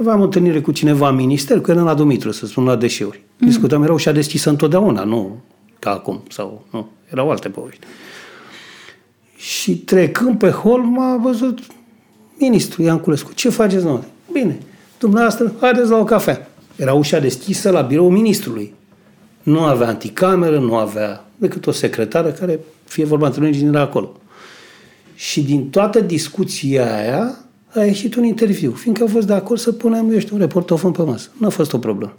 aveam 0.00 0.20
o 0.20 0.24
întâlnire 0.24 0.60
cu 0.60 0.72
cineva 0.72 1.08
în 1.08 1.14
minister, 1.14 1.60
cu 1.60 1.70
Elena 1.70 1.94
Dumitru, 1.94 2.30
să 2.30 2.46
spun, 2.46 2.64
la 2.64 2.76
deșeuri. 2.76 3.20
Mm. 3.38 3.46
Discutam, 3.46 3.82
era 3.82 3.92
ușa 3.92 4.12
deschisă 4.12 4.50
întotdeauna, 4.50 5.04
nu 5.04 5.36
ca 5.78 5.90
acum, 5.90 6.22
sau 6.28 6.64
nu, 6.70 6.88
erau 7.10 7.30
alte 7.30 7.48
povești. 7.48 7.86
Și 9.36 9.76
trecând 9.78 10.38
pe 10.38 10.50
hol, 10.50 10.80
m-a 10.80 11.16
văzut 11.16 11.58
ministru 12.38 12.82
Ianculescu. 12.82 13.32
Ce 13.34 13.48
faceți, 13.48 13.82
domnule? 13.82 14.04
Bine, 14.32 14.58
dumneavoastră, 14.98 15.52
haideți 15.60 15.90
la 15.90 15.96
o 15.96 16.04
cafea. 16.04 16.50
Era 16.76 16.92
ușa 16.92 17.18
deschisă 17.18 17.70
la 17.70 17.80
biroul 17.80 18.10
ministrului. 18.10 18.74
Nu 19.42 19.60
avea 19.60 19.88
anticameră, 19.88 20.58
nu 20.58 20.76
avea 20.76 21.24
decât 21.36 21.66
o 21.66 21.72
secretară 21.72 22.30
care, 22.30 22.60
fie 22.84 23.04
vorba 23.04 23.26
între 23.26 23.40
noi, 23.40 23.62
era 23.62 23.80
acolo. 23.80 24.12
Și 25.14 25.42
din 25.42 25.70
toată 25.70 26.00
discuția 26.00 26.96
aia 26.96 27.38
a 27.74 27.84
ieșit 27.84 28.14
un 28.14 28.24
interviu, 28.24 28.70
fiindcă 28.70 29.04
a 29.04 29.06
fost 29.06 29.26
de 29.26 29.32
acord 29.32 29.60
să 29.60 29.72
punem, 29.72 30.12
eu 30.12 30.18
știu, 30.18 30.34
un 30.34 30.40
reportofon 30.40 30.92
pe 30.92 31.02
masă. 31.02 31.30
Nu 31.38 31.46
a 31.46 31.50
fost 31.50 31.72
o 31.72 31.78
problemă. 31.78 32.16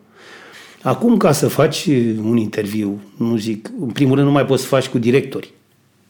Acum, 0.81 1.17
ca 1.17 1.31
să 1.31 1.47
faci 1.47 1.85
un 2.23 2.37
interviu, 2.37 3.01
nu 3.17 3.37
zic, 3.37 3.71
în 3.79 3.87
primul 3.89 4.15
rând 4.15 4.27
nu 4.27 4.33
mai 4.33 4.45
poți 4.45 4.61
să 4.61 4.67
faci 4.67 4.87
cu 4.87 4.97
directori. 4.97 5.53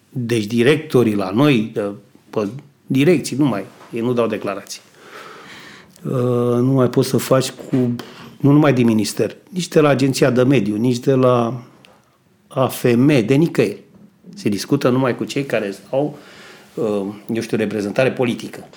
Deci 0.09 0.45
directorii 0.45 1.15
la 1.15 1.31
noi, 1.31 1.71
de, 1.73 1.81
pe 2.29 2.47
direcții, 2.85 3.37
nu 3.37 3.45
mai, 3.45 3.63
ei 3.93 4.01
nu 4.01 4.13
dau 4.13 4.27
declarații. 4.27 4.81
Uh, 6.03 6.11
nu 6.61 6.71
mai 6.71 6.89
poți 6.89 7.09
să 7.09 7.17
faci 7.17 7.51
cu, 7.51 7.75
nu 8.39 8.51
numai 8.51 8.73
din 8.73 8.85
minister, 8.85 9.35
nici 9.49 9.67
de 9.67 9.79
la 9.79 9.89
Agenția 9.89 10.29
de 10.29 10.43
Mediu, 10.43 10.75
nici 10.75 10.99
de 10.99 11.13
la 11.13 11.63
AFM, 12.47 13.25
de 13.25 13.33
nicăieri. 13.33 13.83
Se 14.35 14.49
discută 14.49 14.89
numai 14.89 15.15
cu 15.15 15.23
cei 15.23 15.43
care 15.43 15.75
au, 15.89 16.17
uh, 16.73 17.05
eu 17.33 17.41
știu, 17.41 17.57
reprezentare 17.57 18.11
politică. 18.11 18.69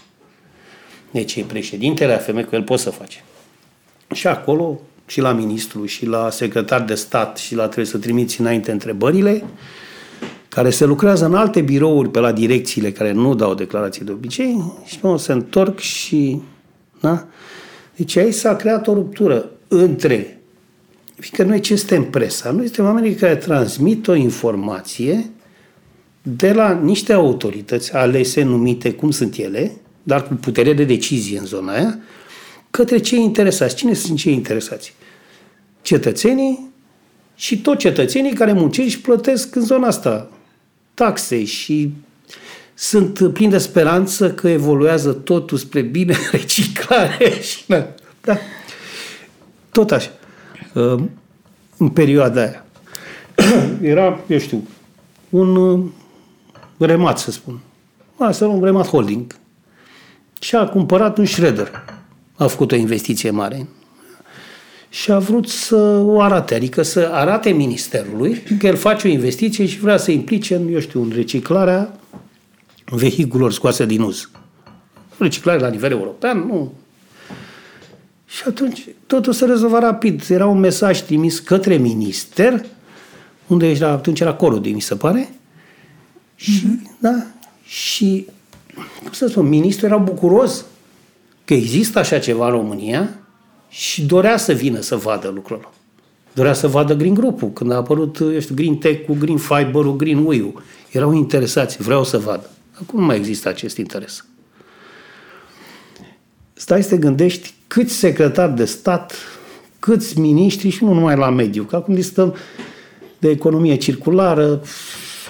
Deci 1.15 1.35
e 1.35 1.43
președintele 1.43 2.13
AFM, 2.13 2.45
cu 2.45 2.55
el 2.55 2.63
poți 2.63 2.83
să 2.83 2.91
faci. 2.91 3.25
Și 4.15 4.27
acolo, 4.27 4.81
și 5.07 5.21
la 5.21 5.33
ministru, 5.33 5.87
și 5.87 6.07
la 6.07 6.31
secretar 6.31 6.83
de 6.83 6.95
stat, 6.95 7.37
și 7.37 7.55
la 7.55 7.65
trebuie 7.65 7.87
să 7.87 7.99
trimiți 7.99 8.41
înainte 8.41 8.71
întrebările, 8.71 9.45
care 10.49 10.71
se 10.71 10.85
lucrează 10.85 11.25
în 11.25 11.35
alte 11.35 11.61
birouri 11.61 12.11
pe 12.11 12.19
la 12.19 12.33
direcțiile 12.33 12.93
care 12.93 13.13
nu 13.13 13.35
dau 13.35 13.55
declarații 13.55 14.05
de 14.05 14.13
obicei 14.13 14.73
și 14.85 14.99
nu 15.03 15.17
se 15.17 15.33
întorc 15.33 15.79
și... 15.79 16.41
Da? 17.01 17.27
Deci 17.97 18.17
aici 18.17 18.35
s-a 18.35 18.57
creat 18.57 18.87
o 18.87 18.93
ruptură 18.95 19.51
între... 19.69 20.41
Fiindcă 21.15 21.43
noi 21.43 21.61
ce 21.61 21.77
suntem 21.77 22.05
presa? 22.05 22.51
Noi 22.51 22.65
suntem 22.65 22.85
oamenii 22.85 23.15
care 23.15 23.37
transmit 23.37 24.09
o 24.09 24.15
informație 24.15 25.31
de 26.23 26.53
la 26.53 26.73
niște 26.73 27.13
autorități 27.13 27.95
alese, 27.95 28.43
numite 28.43 28.93
cum 28.93 29.11
sunt 29.11 29.37
ele, 29.37 29.73
dar 30.07 30.27
cu 30.27 30.35
putere 30.35 30.73
de 30.73 30.85
decizie 30.85 31.39
în 31.39 31.45
zona 31.45 31.73
aia, 31.73 31.99
către 32.71 32.99
cei 32.99 33.23
interesați. 33.23 33.75
Cine 33.75 33.95
sunt 33.95 34.19
cei 34.19 34.33
interesați? 34.33 34.95
Cetățenii 35.83 36.73
și 37.35 37.61
tot 37.61 37.79
cetățenii 37.79 38.33
care 38.33 38.53
muncesc 38.53 38.89
și 38.89 39.01
plătesc 39.01 39.55
în 39.55 39.63
zona 39.63 39.87
asta 39.87 40.31
taxe 40.95 41.45
și 41.45 41.93
sunt 42.75 43.33
plini 43.33 43.51
de 43.51 43.59
speranță 43.59 44.33
că 44.33 44.49
evoluează 44.49 45.13
totul 45.13 45.59
spre 45.59 45.81
bine, 45.81 46.17
reciclare 46.33 47.31
și... 47.41 47.65
Da. 47.67 47.89
da. 48.21 48.37
Tot 49.71 49.91
așa. 49.91 50.11
În 51.77 51.89
perioada 51.93 52.41
aia. 52.41 52.65
Era, 53.83 54.21
eu 54.27 54.39
știu, 54.39 54.67
un 55.31 55.57
uh, 55.57 55.85
remat, 56.79 57.19
să 57.19 57.31
spun. 57.31 57.61
Asta 58.17 58.45
era 58.45 58.53
un 58.53 58.65
remat 58.65 58.87
holding. 58.87 59.37
Și 60.45 60.55
a 60.55 60.67
cumpărat 60.67 61.19
un 61.19 61.25
shredder. 61.25 61.85
A 62.37 62.47
făcut 62.47 62.73
o 62.73 62.75
investiție 62.75 63.31
mare. 63.31 63.67
Și 64.89 65.11
a 65.11 65.19
vrut 65.19 65.49
să 65.49 65.77
o 66.05 66.21
arate, 66.21 66.55
adică 66.55 66.83
să 66.83 67.11
arate 67.13 67.51
ministerului 67.51 68.43
că 68.59 68.67
el 68.67 68.77
face 68.77 69.09
o 69.09 69.11
investiție 69.11 69.67
și 69.67 69.79
vrea 69.79 69.97
să 69.97 70.11
implice 70.11 70.55
în, 70.55 70.73
eu 70.73 70.81
știu, 70.81 71.03
în 71.03 71.13
reciclarea 71.15 71.99
vehiculor 72.85 73.53
scoase 73.53 73.87
din 73.87 74.01
uz. 74.01 74.31
Reciclare 75.19 75.59
la 75.59 75.69
nivel 75.69 75.91
european, 75.91 76.39
nu. 76.39 76.73
Și 78.27 78.43
atunci 78.47 78.87
totul 79.07 79.33
se 79.33 79.45
rezolva 79.45 79.79
rapid. 79.79 80.23
Era 80.29 80.47
un 80.47 80.59
mesaj 80.59 81.01
trimis 81.01 81.39
către 81.39 81.77
minister, 81.77 82.65
unde 83.47 83.71
era, 83.71 83.89
atunci 83.89 84.21
era 84.21 84.35
Corudi, 84.35 84.73
mi 84.73 84.81
se 84.81 84.95
pare. 84.95 85.35
Și, 86.35 86.67
da, 86.99 87.27
și, 87.65 88.27
cum 89.03 89.13
să 89.13 89.27
spun, 89.27 89.49
ministrul 89.49 89.89
era 89.89 89.99
bucuros 89.99 90.65
că 91.45 91.55
există 91.55 91.99
așa 91.99 92.19
ceva 92.19 92.47
în 92.47 92.53
România 92.53 93.19
și 93.69 94.03
dorea 94.03 94.37
să 94.37 94.53
vină 94.53 94.81
să 94.81 94.97
vadă 94.97 95.29
lucrul 95.35 95.57
ăla. 95.57 95.73
Dorea 96.35 96.53
să 96.53 96.69
vadă 96.69 96.95
Green 96.95 97.15
Group-ul, 97.15 97.53
când 97.53 97.73
a 97.73 97.77
apărut, 97.77 98.19
eu 98.19 98.41
știu, 98.41 98.55
Green 98.55 98.77
Tech 98.77 99.05
cu 99.07 99.17
Green 99.19 99.37
Fiber-ul, 99.39 99.97
Green 99.97 100.25
Wii-ul. 100.25 100.63
Erau 100.91 101.13
interesați, 101.13 101.83
vreau 101.83 102.05
să 102.05 102.19
vadă. 102.19 102.51
Acum 102.81 103.01
nu 103.01 103.07
mai 103.07 103.17
există 103.17 103.49
acest 103.49 103.77
interes. 103.77 104.25
Stai 106.53 106.83
să 106.83 106.89
te 106.89 106.97
gândești 106.97 107.55
câți 107.67 107.95
secretari 107.95 108.57
de 108.57 108.65
stat, 108.65 109.15
câți 109.79 110.21
miniștri 110.21 110.69
și 110.69 110.85
nu 110.85 110.93
numai 110.93 111.17
la 111.17 111.31
mediu, 111.31 111.63
că 111.65 111.77
acum 111.77 111.95
discutăm 111.95 112.35
de 113.19 113.31
economie 113.31 113.77
circulară, 113.77 114.61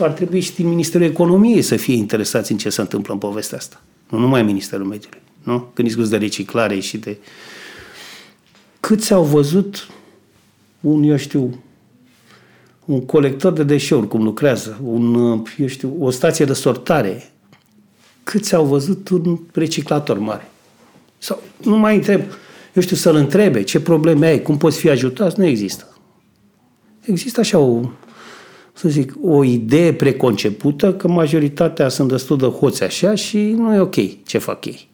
ar 0.02 0.10
trebui 0.10 0.40
și 0.40 0.54
din 0.54 0.68
Ministerul 0.68 1.06
Economiei 1.06 1.62
să 1.62 1.76
fie 1.76 1.94
interesați 1.94 2.52
în 2.52 2.58
ce 2.58 2.70
se 2.70 2.80
întâmplă 2.80 3.12
în 3.12 3.18
povestea 3.18 3.58
asta. 3.58 3.80
Nu 4.08 4.18
numai 4.18 4.42
Ministerul 4.42 4.86
Mediului. 4.86 5.20
Nu? 5.42 5.68
Când 5.72 5.88
discuți 5.88 6.10
de 6.10 6.16
reciclare 6.16 6.78
și 6.78 6.98
de... 6.98 7.16
Câți 8.80 9.12
au 9.12 9.24
văzut 9.24 9.88
un, 10.80 11.02
eu 11.02 11.16
știu, 11.16 11.62
un 12.84 13.06
colector 13.06 13.52
de 13.52 13.62
deșeuri, 13.62 14.08
cum 14.08 14.22
lucrează, 14.22 14.80
un, 14.84 15.14
eu 15.58 15.66
știu, 15.66 15.96
o 15.98 16.10
stație 16.10 16.44
de 16.44 16.52
sortare. 16.52 17.32
Câți 18.22 18.54
au 18.54 18.64
văzut 18.64 19.08
un 19.08 19.38
reciclator 19.52 20.18
mare? 20.18 20.50
Sau 21.18 21.42
nu 21.62 21.76
mai 21.76 21.94
întreb, 21.94 22.20
eu 22.72 22.82
știu, 22.82 22.96
să-l 22.96 23.14
întrebe 23.14 23.62
ce 23.62 23.80
probleme 23.80 24.26
ai, 24.26 24.42
cum 24.42 24.56
poți 24.56 24.78
fi 24.78 24.88
ajutat, 24.88 25.36
nu 25.36 25.44
există. 25.44 25.98
Există 27.00 27.40
așa 27.40 27.58
o, 27.58 27.80
să 28.76 28.88
zic, 28.88 29.14
o 29.22 29.44
idee 29.44 29.94
preconcepută 29.94 30.94
că 30.94 31.08
majoritatea 31.08 31.88
sunt 31.88 32.08
destul 32.08 32.38
de 32.38 32.46
hoți 32.46 32.82
așa 32.82 33.14
și 33.14 33.38
nu 33.38 33.74
e 33.74 33.78
ok 33.78 34.24
ce 34.24 34.38
fac 34.38 34.64
ei. 34.64 34.88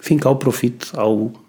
Fiindcă 0.00 0.28
au 0.28 0.36
profit, 0.36 0.90
au... 0.96 1.40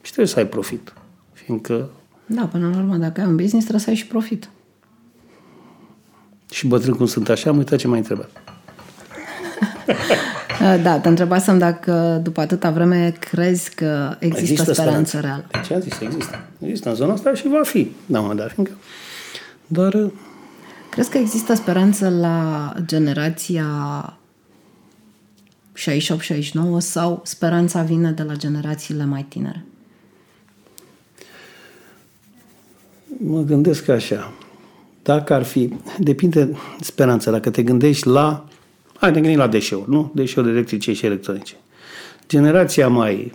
și 0.00 0.12
trebuie 0.12 0.34
să 0.34 0.38
ai 0.38 0.46
profit. 0.46 0.92
Fiindcă 1.32 1.90
Da, 2.26 2.44
până 2.44 2.68
la 2.68 2.76
urmă, 2.76 2.96
dacă 2.96 3.20
ai 3.20 3.26
un 3.26 3.36
business, 3.36 3.66
trebuie 3.66 3.80
să 3.80 3.90
ai 3.90 3.96
și 3.96 4.06
profit. 4.06 4.48
și 6.50 6.66
bătrân 6.66 6.94
cum 6.94 7.06
sunt 7.06 7.28
așa, 7.28 7.50
am 7.50 7.56
uitat 7.56 7.78
ce 7.78 7.88
m-ai 7.88 7.98
întrebat. 7.98 8.30
Da, 10.82 10.98
te 10.98 11.08
întrebasem 11.08 11.58
dacă 11.58 12.20
după 12.22 12.40
atâta 12.40 12.70
vreme 12.70 13.14
crezi 13.18 13.74
că 13.74 14.16
există, 14.18 14.52
există 14.52 14.72
speranță, 14.72 15.20
reală. 15.20 15.44
Deci 15.50 15.70
am 15.70 15.80
zis, 15.80 16.00
există. 16.00 16.44
Există 16.58 16.88
în 16.88 16.94
zona 16.94 17.12
asta 17.12 17.34
și 17.34 17.48
va 17.48 17.62
fi. 17.62 17.90
Da, 18.06 18.20
mă, 18.20 18.34
dar 18.34 18.50
fiindcă... 18.50 18.74
Dar 19.72 20.10
Crezi 20.90 21.10
că 21.10 21.18
există 21.18 21.54
speranță 21.54 22.08
la 22.08 22.72
generația 22.86 23.66
68-69 25.78 26.78
sau 26.78 27.20
speranța 27.24 27.82
vine 27.82 28.10
de 28.10 28.22
la 28.22 28.34
generațiile 28.34 29.04
mai 29.04 29.26
tinere? 29.28 29.64
mă 33.24 33.40
gândesc 33.40 33.88
așa. 33.88 34.32
Dacă 35.02 35.34
ar 35.34 35.42
fi... 35.42 35.72
Depinde 35.98 36.56
speranța. 36.80 37.30
Dacă 37.30 37.50
te 37.50 37.62
gândești 37.62 38.06
la... 38.06 38.48
Hai, 38.96 39.10
ne 39.10 39.20
gândim 39.20 39.38
la 39.38 39.46
deșeuri, 39.46 39.90
nu? 39.90 40.12
Deșeuri 40.14 40.48
electrice 40.48 40.92
și 40.92 41.06
electronice. 41.06 41.54
Generația 42.28 42.88
mai 42.88 43.32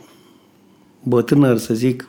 bătrână, 1.04 1.56
să 1.56 1.74
zic, 1.74 2.08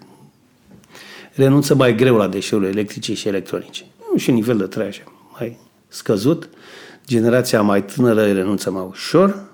renunță 1.34 1.74
mai 1.74 1.94
greu 1.94 2.16
la 2.16 2.28
deșeuri 2.28 2.66
electrice 2.66 3.14
și 3.14 3.28
electronice. 3.28 3.84
Nu 4.18 4.24
și 4.24 4.30
nivel 4.30 4.56
de 4.56 4.64
trai 4.64 4.86
așa, 4.86 5.02
mai 5.38 5.58
scăzut. 5.88 6.48
Generația 7.06 7.62
mai 7.62 7.84
tânără 7.84 8.32
renunță 8.32 8.70
mai 8.70 8.86
ușor 8.88 9.44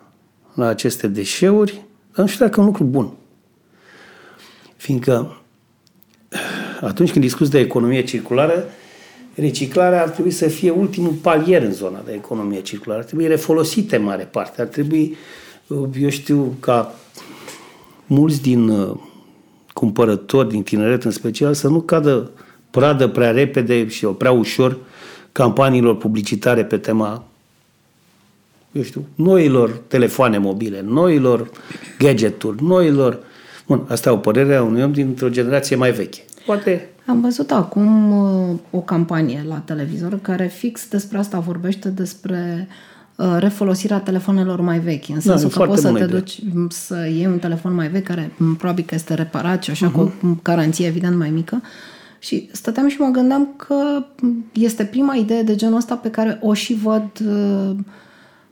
la 0.54 0.66
aceste 0.66 1.06
deșeuri, 1.08 1.72
dar 2.14 2.24
nu 2.24 2.26
știu 2.26 2.44
dacă 2.44 2.60
e 2.60 2.62
un 2.62 2.68
lucru 2.68 2.84
bun. 2.84 3.12
Fiindcă 4.76 5.42
atunci 6.80 7.12
când 7.12 7.24
discuți 7.24 7.50
de 7.50 7.58
economie 7.58 8.04
circulară, 8.04 8.64
reciclarea 9.34 10.02
ar 10.02 10.08
trebui 10.08 10.30
să 10.30 10.48
fie 10.48 10.70
ultimul 10.70 11.12
palier 11.12 11.62
în 11.62 11.72
zona 11.72 12.02
de 12.04 12.12
economie 12.12 12.60
circulară. 12.60 13.00
Ar 13.00 13.06
trebui 13.06 13.26
refolosite 13.26 13.96
în 13.96 14.02
mare 14.02 14.24
parte. 14.24 14.60
Ar 14.60 14.66
trebui, 14.66 15.16
eu 16.00 16.08
știu, 16.08 16.56
ca 16.60 16.94
mulți 18.06 18.42
din 18.42 18.68
uh, 18.68 18.96
cumpărători, 19.72 20.48
din 20.48 20.62
tineret 20.62 21.04
în 21.04 21.10
special, 21.10 21.54
să 21.54 21.68
nu 21.68 21.80
cadă 21.80 22.30
pradă 22.74 23.08
prea 23.08 23.30
repede 23.30 23.88
și 23.88 24.06
prea 24.06 24.30
ușor 24.30 24.76
campaniilor 25.32 25.96
publicitare 25.96 26.64
pe 26.64 26.76
tema 26.76 27.24
eu 28.72 28.82
știu, 28.82 29.06
noilor 29.14 29.70
telefoane 29.86 30.38
mobile, 30.38 30.84
noilor 30.86 31.50
gadgeturi, 31.98 32.62
noilor... 32.62 33.18
Bun, 33.66 33.86
asta 33.88 34.08
e 34.08 34.12
o 34.12 34.16
părere 34.16 34.54
a 34.54 34.62
unui 34.62 34.82
om 34.82 34.92
dintr-o 34.92 35.28
generație 35.28 35.76
mai 35.76 35.92
veche. 35.92 36.24
Poate 36.46 36.88
am 37.06 37.20
văzut 37.20 37.50
acum 37.50 38.12
uh, 38.12 38.58
o 38.70 38.78
campanie 38.78 39.44
la 39.48 39.54
televizor 39.54 40.18
care 40.22 40.46
fix 40.46 40.88
despre 40.88 41.18
asta 41.18 41.38
vorbește, 41.38 41.88
despre 41.88 42.68
uh, 43.16 43.36
refolosirea 43.38 43.98
telefonelor 43.98 44.60
mai 44.60 44.78
vechi. 44.78 45.08
În 45.08 45.14
da, 45.14 45.20
sensul 45.20 45.50
da, 45.54 45.60
că 45.60 45.66
poți 45.66 45.82
să 45.82 45.92
te 45.92 46.02
idee. 46.02 46.06
duci 46.06 46.40
să 46.68 47.06
iei 47.06 47.26
un 47.26 47.38
telefon 47.38 47.74
mai 47.74 47.88
vechi 47.88 48.04
care 48.04 48.32
probabil 48.58 48.84
că 48.86 48.94
este 48.94 49.14
reparat 49.14 49.62
și 49.62 49.70
așa 49.70 49.90
uh-huh. 49.90 49.92
cu 49.92 50.00
o 50.00 50.10
mhm. 50.20 50.40
garanție 50.42 50.86
evident 50.86 51.16
mai 51.16 51.30
mică. 51.30 51.62
Și 52.24 52.48
stăteam 52.52 52.88
și 52.88 53.00
mă 53.00 53.08
gândeam 53.08 53.54
că 53.56 54.04
este 54.52 54.84
prima 54.84 55.14
idee 55.14 55.42
de 55.42 55.54
genul 55.54 55.76
ăsta 55.76 55.94
pe 55.94 56.10
care 56.10 56.38
o 56.42 56.54
și 56.54 56.74
văd 56.74 57.10
uh, 57.26 57.76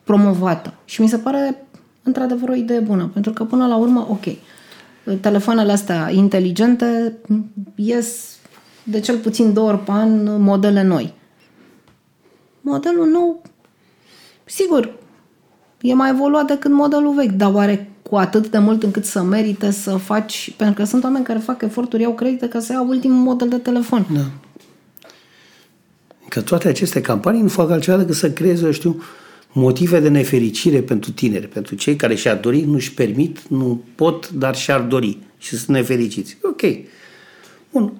promovată. 0.04 0.74
Și 0.84 1.00
mi 1.00 1.08
se 1.08 1.18
pare 1.18 1.66
într-adevăr 2.02 2.48
o 2.48 2.54
idee 2.54 2.78
bună, 2.78 3.10
pentru 3.12 3.32
că 3.32 3.44
până 3.44 3.66
la 3.66 3.76
urmă, 3.76 4.06
ok, 4.10 4.24
telefoanele 5.20 5.72
astea 5.72 6.10
inteligente 6.10 7.16
ies 7.74 8.36
de 8.82 9.00
cel 9.00 9.18
puțin 9.18 9.52
două 9.52 9.68
ori 9.68 9.78
pe 9.78 9.90
an 9.90 10.42
modele 10.42 10.82
noi. 10.82 11.14
Modelul 12.60 13.06
nou, 13.06 13.42
sigur, 14.44 14.92
e 15.80 15.94
mai 15.94 16.10
evoluat 16.10 16.46
decât 16.46 16.70
modelul 16.70 17.14
vechi, 17.14 17.32
dar 17.32 17.54
oare 17.54 17.91
cu 18.12 18.18
atât 18.18 18.48
de 18.48 18.58
mult 18.58 18.82
încât 18.82 19.04
să 19.04 19.22
merite 19.22 19.70
să 19.70 19.96
faci, 19.96 20.52
pentru 20.56 20.74
că 20.74 20.84
sunt 20.84 21.04
oameni 21.04 21.24
care 21.24 21.38
fac 21.38 21.62
eforturi, 21.62 22.02
iau 22.02 22.14
credite 22.14 22.48
ca 22.48 22.60
să 22.60 22.72
iau 22.72 22.88
ultimul 22.88 23.16
model 23.16 23.48
de 23.48 23.56
telefon. 23.56 24.06
Da. 24.14 24.30
Că 26.28 26.40
toate 26.40 26.68
aceste 26.68 27.00
campanii 27.00 27.42
nu 27.42 27.48
fac 27.48 27.70
altceva 27.70 27.96
decât 27.96 28.14
să 28.14 28.30
creeze, 28.30 28.64
eu 28.64 28.70
știu, 28.70 29.02
motive 29.52 30.00
de 30.00 30.08
nefericire 30.08 30.80
pentru 30.80 31.10
tineri, 31.12 31.48
pentru 31.48 31.74
cei 31.74 31.96
care 31.96 32.14
și-ar 32.14 32.36
dori, 32.36 32.60
nu-și 32.60 32.94
permit, 32.94 33.48
nu 33.48 33.82
pot, 33.94 34.30
dar 34.30 34.56
și-ar 34.56 34.80
dori 34.80 35.18
și 35.38 35.56
sunt 35.56 35.76
nefericiți. 35.76 36.36
Ok. 36.42 36.60
Bun. 37.70 37.92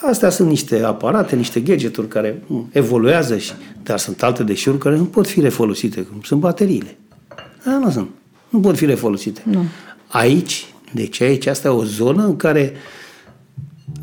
Astea 0.00 0.30
sunt 0.30 0.48
niște 0.48 0.82
aparate, 0.82 1.36
niște 1.36 1.60
gadgeturi 1.60 2.08
care 2.08 2.42
evoluează, 2.70 3.38
și, 3.38 3.52
dar 3.82 3.98
sunt 3.98 4.22
alte 4.22 4.42
deșeuri 4.42 4.78
care 4.78 4.96
nu 4.96 5.04
pot 5.04 5.26
fi 5.26 5.40
refolosite, 5.40 6.02
cum 6.02 6.20
sunt 6.22 6.40
bateriile. 6.40 6.96
Aia 7.64 7.78
nu 7.78 7.90
sunt. 7.90 8.10
Nu 8.52 8.60
pot 8.60 8.76
fi 8.76 8.84
refolosite. 8.84 9.42
Nu. 9.44 9.64
Aici, 10.08 10.66
deci 10.94 11.20
aici, 11.20 11.46
asta 11.46 11.68
e 11.68 11.70
o 11.70 11.84
zonă 11.84 12.24
în 12.24 12.36
care 12.36 12.72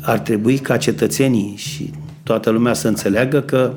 ar 0.02 0.18
trebui 0.18 0.58
ca 0.58 0.76
cetățenii 0.76 1.54
și 1.56 1.92
toată 2.22 2.50
lumea 2.50 2.74
să 2.74 2.88
înțeleagă 2.88 3.40
că 3.40 3.74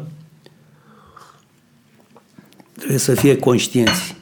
trebuie 2.75 2.97
să 2.97 3.13
fie 3.15 3.37
conștienți 3.37 4.15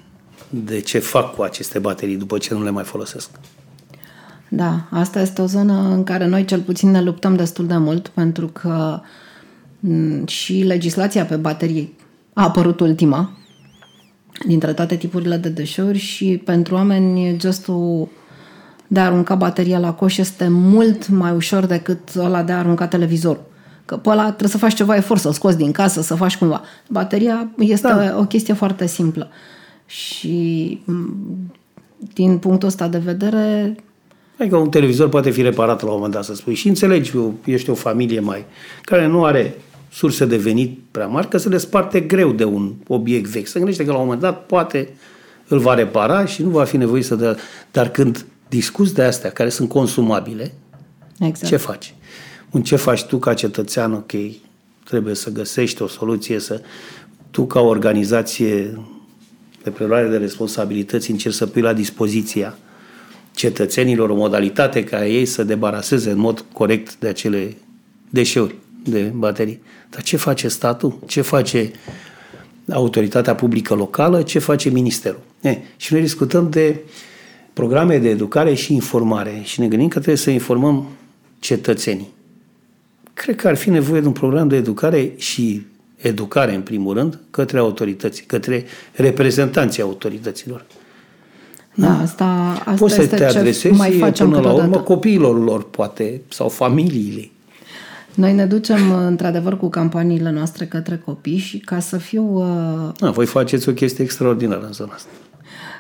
de 0.50 0.80
ce 0.80 1.00
fac 1.00 1.36
cu 1.36 1.42
aceste 1.42 1.80
baterii 1.80 2.16
după 2.16 2.38
ce 2.38 2.54
nu 2.54 2.64
le 2.64 2.70
mai 2.70 2.84
folosesc. 2.84 3.30
Da, 4.48 4.88
asta 4.90 5.22
este 5.22 5.42
o 5.42 5.46
zonă 5.46 5.74
în 5.74 6.04
care 6.04 6.28
noi 6.28 6.46
cel 6.46 6.60
puțin 6.60 6.92
ne 6.92 7.02
luptăm 7.02 7.36
destul 7.36 7.68
de 7.68 7.78
mult 7.78 8.08
pentru 8.08 8.48
că 8.48 9.02
și 10.26 10.54
legislația 10.54 11.26
pe 11.26 11.36
baterii 11.36 11.96
a 12.34 12.44
apărut 12.44 12.80
ultima 12.80 13.32
dintre 14.48 14.74
toate 14.74 14.96
tipurile 14.96 15.38
de 15.38 15.50
deșeuri 15.50 15.98
și 15.98 16.42
pentru 16.46 16.76
oameni 16.76 17.38
gestul 17.38 18.10
de 18.88 19.00
a 19.00 19.06
arunca 19.06 19.36
bateria 19.36 19.80
la 19.80 19.94
coș 19.94 20.18
este 20.18 20.48
mult 20.48 21.08
mai 21.08 21.32
ușor 21.32 21.66
decât 21.66 22.00
ăla 22.18 22.44
de 22.44 22.52
a 22.52 22.58
arunca 22.58 22.88
televizorul. 22.88 23.44
Că 23.86 23.98
pe 23.98 24.10
ăla 24.10 24.26
trebuie 24.26 24.50
să 24.50 24.58
faci 24.58 24.74
ceva 24.74 24.96
efort, 24.96 25.22
să-l 25.22 25.32
scoți 25.32 25.58
din 25.58 25.72
casă, 25.72 26.02
să 26.02 26.16
faci 26.16 26.38
cumva. 26.38 26.62
Bateria 26.90 27.52
este 27.58 27.88
da. 27.88 28.18
o 28.18 28.26
chestie 28.26 28.54
foarte 28.54 28.88
simplă. 28.88 29.30
Și 29.86 30.80
din 32.14 32.38
punctul 32.38 32.68
ăsta 32.68 32.88
de 32.88 32.98
vedere... 32.98 33.76
Adică 34.40 34.58
un 34.58 34.70
televizor 34.70 35.10
poate 35.10 35.30
fi 35.30 35.42
reparat 35.42 35.82
la 35.82 35.88
un 35.90 35.96
moment 35.96 36.14
dat, 36.14 36.24
să 36.24 36.36
spui. 36.36 36.54
Și 36.54 36.68
înțelegi, 36.68 37.14
ești 37.46 37.70
o 37.70 37.74
familie 37.74 38.20
mai... 38.20 38.46
care 38.82 39.08
nu 39.08 39.24
are 39.24 39.56
surse 39.92 40.26
de 40.26 40.38
venit 40.38 40.80
prea 40.92 41.08
mari, 41.08 41.28
că 41.28 41.38
se 41.38 41.50
le 41.50 41.58
sparte 41.58 42.00
greu 42.00 42.32
de 42.32 42.44
un 42.44 42.74
obiect 42.88 43.30
vechi. 43.30 43.48
Se 43.48 43.60
gândește 43.60 43.86
că 43.86 43.92
la 43.92 43.98
un 43.98 44.04
moment 44.04 44.22
dat 44.22 44.46
poate 44.46 44.90
îl 45.48 45.60
va 45.60 45.74
repara 45.74 46.26
și 46.26 46.44
nu 46.44 46.50
va 46.50 46.64
fi 46.64 46.78
nevoie 46.78 47.04
să 47.04 47.16
dea... 47.16 47.36
Dar 47.72 47.90
când 47.90 48.26
discuți 48.50 48.94
de 48.94 49.04
astea, 49.04 49.30
care 49.30 49.50
sunt 49.50 49.70
consumabile, 49.70 50.54
exact. 51.20 51.46
ce 51.46 51.58
faci? 51.58 51.94
în 52.52 52.64
ce 52.64 52.76
faci 52.76 53.04
tu 53.04 53.18
ca 53.18 53.34
cetățean, 53.34 53.94
ok, 53.94 54.12
trebuie 54.84 55.16
să 55.16 55.30
găsești 55.30 55.82
o 55.82 55.88
soluție, 55.88 56.40
să 56.40 56.62
tu 57.32 57.46
ca 57.46 57.60
organizație 57.60 58.80
de 59.64 59.70
preluare 59.70 60.08
de 60.08 60.18
responsabilități 60.18 61.12
încerci 61.12 61.36
să 61.36 61.48
pui 61.48 61.62
la 61.62 61.74
dispoziția 61.74 62.58
cetățenilor 63.36 64.10
o 64.10 64.16
modalitate 64.16 64.84
ca 64.84 65.08
ei 65.08 65.26
să 65.26 65.44
debaraseze 65.44 66.12
în 66.12 66.18
mod 66.18 66.46
corect 66.54 66.96
de 66.96 67.08
acele 67.08 67.58
deșeuri 68.10 68.56
de 68.84 69.02
baterii. 69.16 69.62
Dar 69.90 70.02
ce 70.02 70.18
face 70.18 70.48
statul? 70.48 71.00
Ce 71.06 71.22
face 71.22 71.72
autoritatea 72.72 73.36
publică 73.36 73.74
locală? 73.74 74.22
Ce 74.22 74.40
face 74.40 74.70
ministerul? 74.70 75.22
E, 75.42 75.58
și 75.78 75.94
noi 75.94 76.02
discutăm 76.02 76.50
de 76.50 76.80
programe 77.54 77.98
de 77.98 78.10
educare 78.10 78.54
și 78.54 78.74
informare 78.74 79.42
și 79.44 79.60
ne 79.60 79.68
gândim 79.68 79.88
că 79.88 79.98
trebuie 79.98 80.16
să 80.16 80.30
informăm 80.30 80.88
cetățenii 81.40 82.14
cred 83.22 83.36
că 83.36 83.48
ar 83.48 83.56
fi 83.56 83.70
nevoie 83.70 84.02
de 84.02 84.08
un 84.08 84.14
program 84.14 84.48
de 84.48 84.56
educare 84.56 85.14
și 85.18 85.66
educare, 85.98 86.56
în 86.56 86.62
primul 86.62 86.94
rând, 86.94 87.20
către 87.32 87.58
autorități, 87.58 88.22
către 88.22 88.66
reprezentanții 88.92 89.82
autorităților. 89.82 90.66
Da, 91.74 91.88
da 91.88 92.00
asta, 92.00 92.26
asta 92.58 92.74
Poți 92.78 92.94
să 92.94 93.08
te 93.08 93.26
adresezi 93.26 93.78
mai 93.78 93.92
facem 93.92 94.30
până 94.30 94.42
la 94.42 94.54
urmă 94.54 94.78
copiilor 94.78 95.44
lor, 95.44 95.70
poate, 95.70 96.22
sau 96.30 96.50
familiile. 96.50 97.30
Noi 98.16 98.34
ne 98.34 98.46
ducem, 98.46 98.92
într-adevăr, 98.92 99.58
cu 99.58 99.70
campaniile 99.70 100.32
noastre 100.32 100.66
către 100.66 100.98
copii 100.98 101.38
și 101.38 101.58
ca 101.58 101.80
să 101.80 101.98
fiu... 101.98 102.24
Uh... 102.38 102.92
Da, 103.00 103.10
voi 103.10 103.26
faceți 103.26 103.70
o 103.70 103.74
chestie 103.74 104.04
extraordinară 104.04 104.66
în 104.66 104.74
zona 104.74 104.92
asta. 104.94 105.10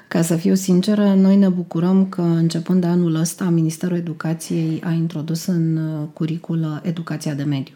Ca 0.08 0.22
să 0.22 0.36
fiu 0.36 0.54
sinceră, 0.54 1.14
noi 1.14 1.36
ne 1.36 1.48
bucurăm 1.48 2.06
că 2.06 2.22
începând 2.22 2.82
de 2.82 2.88
anul 2.88 3.16
ăsta 3.16 3.46
Ministerul 3.46 3.98
Educației 3.98 4.82
a 4.86 4.92
introdus 4.92 5.46
în 5.46 5.78
uh, 5.78 6.08
curiculă 6.14 6.82
educația 6.84 7.34
de 7.34 7.44
mediu. 7.44 7.74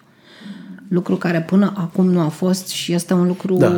Lucru 0.88 1.16
care 1.16 1.42
până 1.42 1.74
acum 1.78 2.06
nu 2.06 2.20
a 2.20 2.28
fost 2.28 2.68
și 2.68 2.94
este 2.94 3.14
un 3.14 3.28
lucru 3.28 3.56
da, 3.56 3.72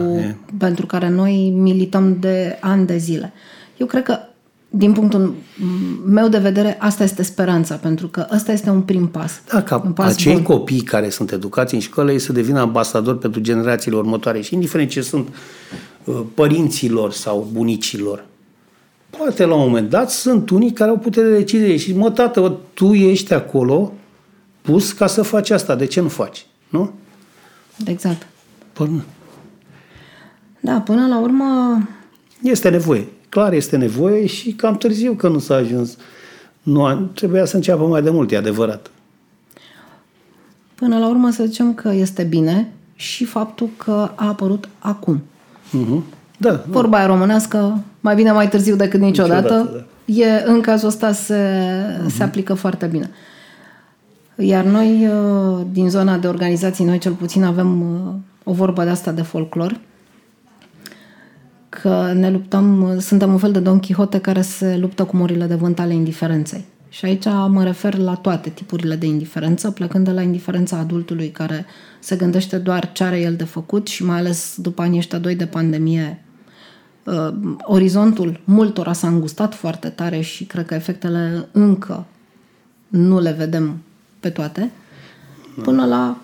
pentru 0.57 0.85
care 0.85 1.09
noi 1.09 1.53
milităm 1.55 2.19
de 2.19 2.57
ani 2.61 2.85
de 2.85 2.97
zile. 2.97 3.33
Eu 3.77 3.87
cred 3.87 4.03
că 4.03 4.19
din 4.69 4.93
punctul 4.93 5.35
meu 6.05 6.27
de 6.27 6.37
vedere, 6.37 6.77
asta 6.79 7.03
este 7.03 7.23
speranța, 7.23 7.75
pentru 7.75 8.07
că 8.07 8.27
ăsta 8.31 8.51
este 8.51 8.69
un 8.69 8.81
prim 8.81 9.07
pas. 9.07 9.41
Da, 9.51 9.63
ca 9.63 9.81
un 9.85 9.91
pas 9.91 10.11
acei 10.11 10.33
bun. 10.33 10.43
copii 10.43 10.81
care 10.81 11.09
sunt 11.09 11.31
educați 11.31 11.73
în 11.73 11.79
școală, 11.79 12.11
ei 12.11 12.19
să 12.19 12.33
devină 12.33 12.59
ambasadori 12.59 13.17
pentru 13.17 13.41
generațiile 13.41 13.97
următoare 13.97 14.41
și 14.41 14.53
indiferent 14.53 14.89
ce 14.89 15.01
sunt 15.01 15.27
uh, 16.03 16.21
părinților 16.33 17.11
sau 17.11 17.47
bunicilor. 17.51 18.25
Poate 19.09 19.45
la 19.45 19.55
un 19.55 19.67
moment 19.67 19.89
dat 19.89 20.11
sunt 20.11 20.49
unii 20.49 20.71
care 20.71 20.89
au 20.89 20.97
putere 20.97 21.27
de 21.27 21.37
decizie 21.37 21.77
și 21.77 21.93
mă, 21.93 22.11
tată, 22.11 22.57
tu 22.73 22.93
ești 22.93 23.33
acolo 23.33 23.93
pus 24.61 24.91
ca 24.91 25.07
să 25.07 25.21
faci 25.21 25.49
asta, 25.49 25.75
de 25.75 25.85
ce 25.85 26.01
nu 26.01 26.07
faci? 26.07 26.45
Nu? 26.69 26.91
Exact. 27.85 28.27
Până. 28.73 29.05
Da, 30.59 30.79
până 30.79 31.07
la 31.07 31.19
urmă... 31.19 31.77
Este 32.41 32.69
nevoie. 32.69 33.07
Clar 33.29 33.53
este 33.53 33.77
nevoie 33.77 34.25
și 34.25 34.51
cam 34.51 34.77
târziu 34.77 35.13
că 35.13 35.27
nu 35.27 35.39
s-a 35.39 35.55
ajuns. 35.55 35.97
Nu, 36.63 37.09
trebuia 37.13 37.45
să 37.45 37.55
înceapă 37.55 37.85
mai 37.85 38.01
de 38.01 38.09
mult, 38.09 38.31
e 38.31 38.37
adevărat. 38.37 38.91
Până 40.75 40.97
la 40.97 41.07
urmă 41.09 41.29
să 41.29 41.43
zicem 41.45 41.73
că 41.73 41.91
este 41.93 42.23
bine 42.23 42.71
și 42.95 43.25
faptul 43.25 43.69
că 43.77 44.11
a 44.15 44.27
apărut 44.27 44.69
acum. 44.79 45.21
Uh-huh. 45.67 46.01
Da, 46.37 46.63
Vorba 46.67 46.97
aia 46.97 47.05
românească, 47.05 47.83
mai 47.99 48.15
bine 48.15 48.31
mai 48.31 48.49
târziu 48.49 48.75
decât 48.75 48.99
niciodată. 48.99 49.55
niciodată 49.55 49.85
e, 50.05 50.43
în 50.45 50.61
cazul 50.61 50.87
ăsta 50.87 51.11
se, 51.11 51.63
uh-huh. 52.03 52.15
se 52.15 52.23
aplică 52.23 52.53
foarte 52.53 52.85
bine. 52.85 53.09
Iar 54.35 54.63
noi, 54.63 55.07
uh, 55.07 55.65
din 55.71 55.89
zona 55.89 56.17
de 56.17 56.27
organizații, 56.27 56.85
noi 56.85 56.97
cel 56.97 57.13
puțin 57.13 57.43
avem 57.43 57.81
uh, 57.81 58.13
o 58.43 58.53
vorbă 58.53 58.83
de 58.83 58.89
asta 58.89 59.11
de 59.11 59.21
folclor, 59.21 59.79
că 61.81 62.11
ne 62.13 62.29
luptăm, 62.29 62.95
suntem 62.99 63.31
un 63.31 63.37
fel 63.37 63.51
de 63.51 63.59
Don 63.59 63.79
Quixote 63.79 64.19
care 64.19 64.41
se 64.41 64.77
luptă 64.77 65.03
cu 65.03 65.17
morile 65.17 65.45
de 65.45 65.55
vânt 65.55 65.79
ale 65.79 65.93
indiferenței. 65.93 66.65
Și 66.89 67.05
aici 67.05 67.25
mă 67.47 67.63
refer 67.63 67.97
la 67.97 68.15
toate 68.15 68.49
tipurile 68.49 68.95
de 68.95 69.05
indiferență, 69.05 69.71
plecând 69.71 70.05
de 70.05 70.11
la 70.11 70.21
indiferența 70.21 70.77
adultului 70.77 71.29
care 71.29 71.65
se 71.99 72.15
gândește 72.15 72.57
doar 72.57 72.91
ce 72.91 73.03
are 73.03 73.19
el 73.19 73.35
de 73.35 73.43
făcut 73.43 73.87
și 73.87 74.03
mai 74.03 74.17
ales 74.17 74.55
după 74.57 74.81
anii 74.81 74.97
ăștia 74.97 75.17
doi 75.17 75.35
de 75.35 75.45
pandemie, 75.45 76.23
uh, 77.03 77.33
orizontul 77.61 78.39
multora 78.43 78.93
s-a 78.93 79.07
îngustat 79.07 79.55
foarte 79.55 79.89
tare 79.89 80.21
și 80.21 80.43
cred 80.43 80.65
că 80.65 80.73
efectele 80.73 81.47
încă 81.51 82.05
nu 82.87 83.19
le 83.19 83.31
vedem 83.31 83.77
pe 84.19 84.29
toate, 84.29 84.71
până 85.63 85.85
la 85.85 86.17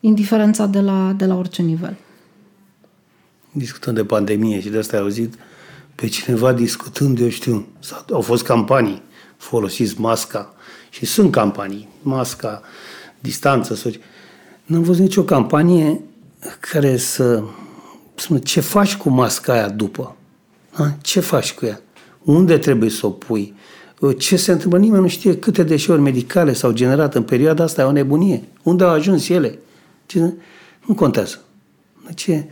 indiferența 0.00 0.66
de 0.66 0.80
la, 0.80 1.14
de 1.16 1.26
la 1.26 1.36
orice 1.36 1.62
nivel. 1.62 1.96
Discutând 3.56 3.96
de 3.96 4.04
pandemie 4.04 4.60
și 4.60 4.68
de 4.68 4.78
asta 4.78 4.96
ai 4.96 5.02
auzit 5.02 5.34
pe 5.94 6.08
cineva 6.08 6.52
discutând, 6.52 7.20
eu 7.20 7.28
știu, 7.28 7.66
au 8.12 8.20
fost 8.20 8.44
campanii, 8.44 9.02
folosiți 9.36 10.00
masca 10.00 10.54
și 10.90 11.06
sunt 11.06 11.30
campanii, 11.30 11.88
masca, 12.02 12.62
distanță, 13.20 13.74
soci. 13.74 13.98
Nu 14.64 14.76
am 14.76 14.82
văzut 14.82 15.02
nicio 15.02 15.22
campanie 15.22 16.00
care 16.60 16.96
să 16.96 17.42
spună 18.14 18.38
ce 18.38 18.60
faci 18.60 18.96
cu 18.96 19.08
masca 19.08 19.52
aia 19.52 19.68
după. 19.68 20.16
A? 20.72 20.96
Ce 21.02 21.20
faci 21.20 21.54
cu 21.54 21.66
ea? 21.66 21.80
Unde 22.22 22.58
trebuie 22.58 22.90
să 22.90 23.06
o 23.06 23.10
pui? 23.10 23.54
Ce 24.18 24.36
se 24.36 24.52
întâmplă? 24.52 24.78
Nimeni 24.78 25.02
nu 25.02 25.08
știe 25.08 25.38
câte 25.38 25.62
deșeuri 25.62 26.00
medicale 26.00 26.52
s-au 26.52 26.72
generat 26.72 27.14
în 27.14 27.22
perioada 27.22 27.64
asta, 27.64 27.82
e 27.82 27.84
o 27.84 27.92
nebunie. 27.92 28.42
Unde 28.62 28.84
au 28.84 28.90
ajuns 28.90 29.28
ele? 29.28 29.58
Ce... 30.06 30.32
Nu 30.86 30.94
contează. 30.94 31.40
Ce... 32.14 32.44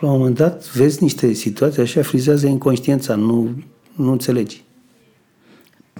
La 0.00 0.10
un 0.10 0.16
moment 0.18 0.36
dat 0.36 0.72
vezi 0.72 1.02
niște 1.02 1.32
situații 1.32 1.82
așa, 1.82 2.02
frizează 2.02 2.46
inconștiența, 2.46 3.14
nu, 3.14 3.50
nu 3.94 4.10
înțelegi. 4.12 4.64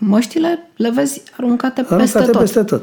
Măștile 0.01 0.71
le 0.77 0.91
vezi 0.91 1.23
aruncate, 1.37 1.81
aruncate 1.81 2.03
peste 2.03 2.31
tot. 2.31 2.41
peste 2.41 2.63
tot. 2.63 2.83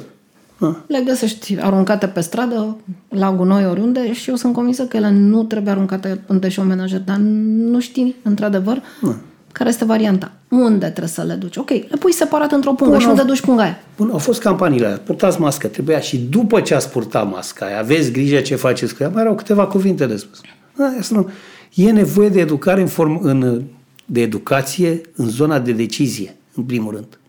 Ah. 0.60 0.76
Le 0.88 1.02
găsești 1.06 1.58
aruncate 1.60 2.08
pe 2.08 2.20
stradă, 2.20 2.78
la 3.10 3.32
gunoi, 3.32 3.66
oriunde 3.66 4.14
și 4.14 4.30
eu 4.30 4.36
sunt 4.36 4.54
convinsă 4.54 4.84
că 4.84 4.98
ele 4.98 5.12
nu 5.12 5.44
trebuie 5.44 5.74
aruncate 5.74 6.22
în 6.28 6.40
deșeu 6.40 6.64
menajer, 6.64 7.00
dar 7.00 7.18
nu 7.18 7.80
știi, 7.80 8.16
într-adevăr, 8.24 8.82
ah. 9.02 9.14
care 9.52 9.70
este 9.70 9.86
varianta. 9.86 10.32
Unde 10.50 10.86
trebuie 10.86 11.08
să 11.08 11.24
le 11.24 11.34
duci? 11.34 11.58
Ok, 11.58 11.70
le 11.70 11.98
pui 12.00 12.14
separat 12.14 12.52
într-o 12.52 12.74
pungă 12.74 12.94
Bun, 12.94 13.02
și 13.02 13.08
unde 13.08 13.24
duci 13.24 13.42
punga 13.42 13.64
aia? 13.64 13.80
Bun, 13.98 14.10
au 14.12 14.18
fost 14.18 14.42
campaniile 14.42 14.86
aia. 14.86 14.98
Purtați 14.98 15.42
mască. 15.42 15.68
Trebuia 15.68 16.00
și 16.00 16.18
după 16.18 16.62
ce 16.62 16.76
ați 16.76 16.90
purtat 16.90 17.32
masca 17.32 17.66
aia, 17.66 17.80
aveți 17.80 18.12
grijă 18.12 18.40
ce 18.40 18.56
faceți 18.56 18.96
cu 18.96 19.04
ea, 19.04 19.10
mai 19.10 19.22
erau 19.22 19.36
câteva 19.36 19.68
cuvinte 19.68 20.06
de 20.06 20.16
spus. 20.16 20.42
Da, 20.90 21.26
E 21.74 21.92
nevoie 21.92 22.30
de 22.30 22.40
educare 22.40 22.82
în, 22.82 22.88
form, 22.88 23.20
în 23.22 23.64
de 24.06 24.22
educație 24.22 25.02
în 25.16 25.30
zona 25.30 25.60
de 25.60 25.72
decizie, 25.72 26.36
în 26.54 26.64
primul 26.64 26.94
rând. 26.94 27.20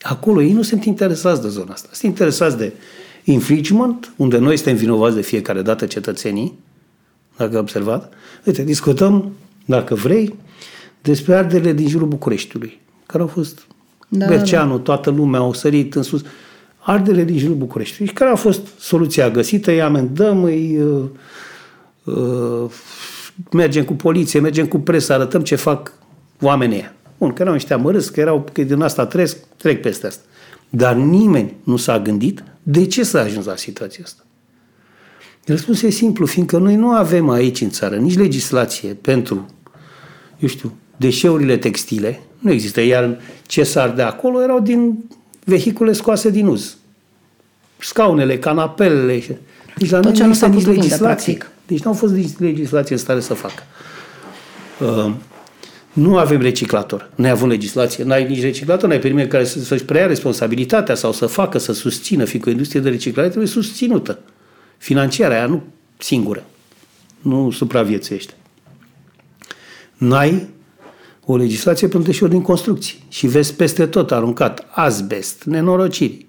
Acolo 0.00 0.42
ei 0.42 0.52
nu 0.52 0.62
sunt 0.62 0.84
interesați 0.84 1.42
de 1.42 1.48
zona 1.48 1.72
asta. 1.72 1.88
Sunt 1.92 2.10
interesați 2.10 2.56
de 2.56 2.72
infringement, 3.24 4.12
unde 4.16 4.38
noi 4.38 4.56
suntem 4.56 4.76
vinovați 4.76 5.14
de 5.14 5.20
fiecare 5.20 5.62
dată 5.62 5.86
cetățenii, 5.86 6.58
dacă 7.36 7.52
ai 7.54 7.60
observat. 7.60 8.12
Uite, 8.44 8.62
discutăm, 8.62 9.32
dacă 9.64 9.94
vrei, 9.94 10.34
despre 11.02 11.34
arderile 11.34 11.72
din 11.72 11.88
jurul 11.88 12.08
Bucureștiului, 12.08 12.80
care 13.06 13.22
au 13.22 13.28
fost 13.28 13.66
da, 14.08 14.26
Berceanu, 14.26 14.70
da, 14.70 14.76
da. 14.76 14.82
toată 14.82 15.10
lumea 15.10 15.40
au 15.40 15.52
sărit 15.52 15.94
în 15.94 16.02
sus. 16.02 16.22
Ardele 16.78 17.24
din 17.24 17.38
jurul 17.38 17.56
Bucureștiului. 17.56 18.06
Și 18.06 18.14
care 18.14 18.30
a 18.30 18.34
fost 18.34 18.60
soluția 18.78 19.30
găsită? 19.30 19.70
Îi 19.70 19.82
amendăm, 19.82 20.42
îi 20.44 20.78
uh, 20.78 20.86
uh, 20.86 21.08
mergem 23.50 23.84
cu 23.84 23.92
poliție, 23.92 24.40
mergem 24.40 24.66
cu 24.66 24.78
presă, 24.78 25.12
arătăm 25.12 25.42
ce 25.42 25.54
fac 25.54 25.92
oamenii 26.40 26.76
ăia. 26.76 26.94
Bun, 27.18 27.32
că 27.32 27.42
erau 27.42 27.54
niște 27.54 27.74
amărâți, 27.74 28.12
că 28.12 28.20
erau, 28.20 28.44
că 28.52 28.62
din 28.62 28.80
asta 28.80 29.06
trec, 29.06 29.30
trec 29.56 29.80
peste 29.80 30.06
asta. 30.06 30.22
Dar 30.68 30.94
nimeni 30.94 31.54
nu 31.64 31.76
s-a 31.76 31.98
gândit 31.98 32.44
de 32.62 32.86
ce 32.86 33.02
s-a 33.02 33.20
ajuns 33.20 33.46
la 33.46 33.56
situația 33.56 34.04
asta. 34.04 34.22
Răspunsul 35.44 35.88
e 35.88 35.90
simplu, 35.90 36.26
fiindcă 36.26 36.58
noi 36.58 36.76
nu 36.76 36.90
avem 36.90 37.28
aici 37.28 37.60
în 37.60 37.70
țară 37.70 37.96
nici 37.96 38.16
legislație 38.16 38.92
pentru, 38.92 39.46
eu 40.38 40.48
știu, 40.48 40.72
deșeurile 40.96 41.56
textile, 41.56 42.20
nu 42.38 42.50
există, 42.50 42.80
iar 42.80 43.18
ce 43.46 43.62
s-ar 43.62 43.90
de 43.90 44.02
acolo 44.02 44.42
erau 44.42 44.60
din 44.60 45.04
vehicule 45.44 45.92
scoase 45.92 46.30
din 46.30 46.46
uz. 46.46 46.76
Scaunele, 47.78 48.38
canapelele. 48.38 49.40
Deci 49.76 49.90
la 49.90 50.00
Tot 50.00 50.18
noi 50.18 50.20
nu 50.20 50.28
există 50.28 50.46
nici 50.46 50.66
legislație. 50.66 51.38
Deci 51.66 51.82
nu 51.82 51.90
au 51.90 51.96
fost 51.96 52.12
nici 52.12 52.38
legislație 52.38 52.94
în 52.94 53.00
stare 53.00 53.20
să 53.20 53.34
facă. 53.34 53.62
Uh, 54.80 55.14
nu 55.92 56.16
avem 56.16 56.40
reciclator. 56.40 57.10
Noi 57.14 57.30
avem 57.30 57.48
legislație, 57.48 58.04
n-ai 58.04 58.28
nici 58.28 58.42
reciclator, 58.42 58.88
n-ai 58.88 58.98
pe 58.98 59.08
nimeni 59.08 59.28
care 59.28 59.44
să, 59.44 59.60
să-și 59.60 59.84
preia 59.84 60.06
responsabilitatea 60.06 60.94
sau 60.94 61.12
să 61.12 61.26
facă, 61.26 61.58
să 61.58 61.72
susțină, 61.72 62.24
fiindcă 62.24 62.48
o 62.48 62.52
industrie 62.52 62.80
de 62.80 62.88
reciclare 62.88 63.28
trebuie 63.28 63.48
susținută. 63.48 64.18
Financiară, 64.78 65.34
aia 65.34 65.46
nu 65.46 65.62
singură. 65.98 66.44
Nu 67.20 67.50
supraviețuiește. 67.50 68.32
N-ai 69.96 70.48
o 71.24 71.36
legislație 71.36 71.88
pentru 71.88 72.10
deșeuri 72.10 72.32
din 72.32 72.42
construcții 72.42 73.04
și 73.08 73.26
vezi 73.26 73.54
peste 73.54 73.86
tot 73.86 74.12
aruncat 74.12 74.66
asbest, 74.70 75.44
nenorociri. 75.44 76.26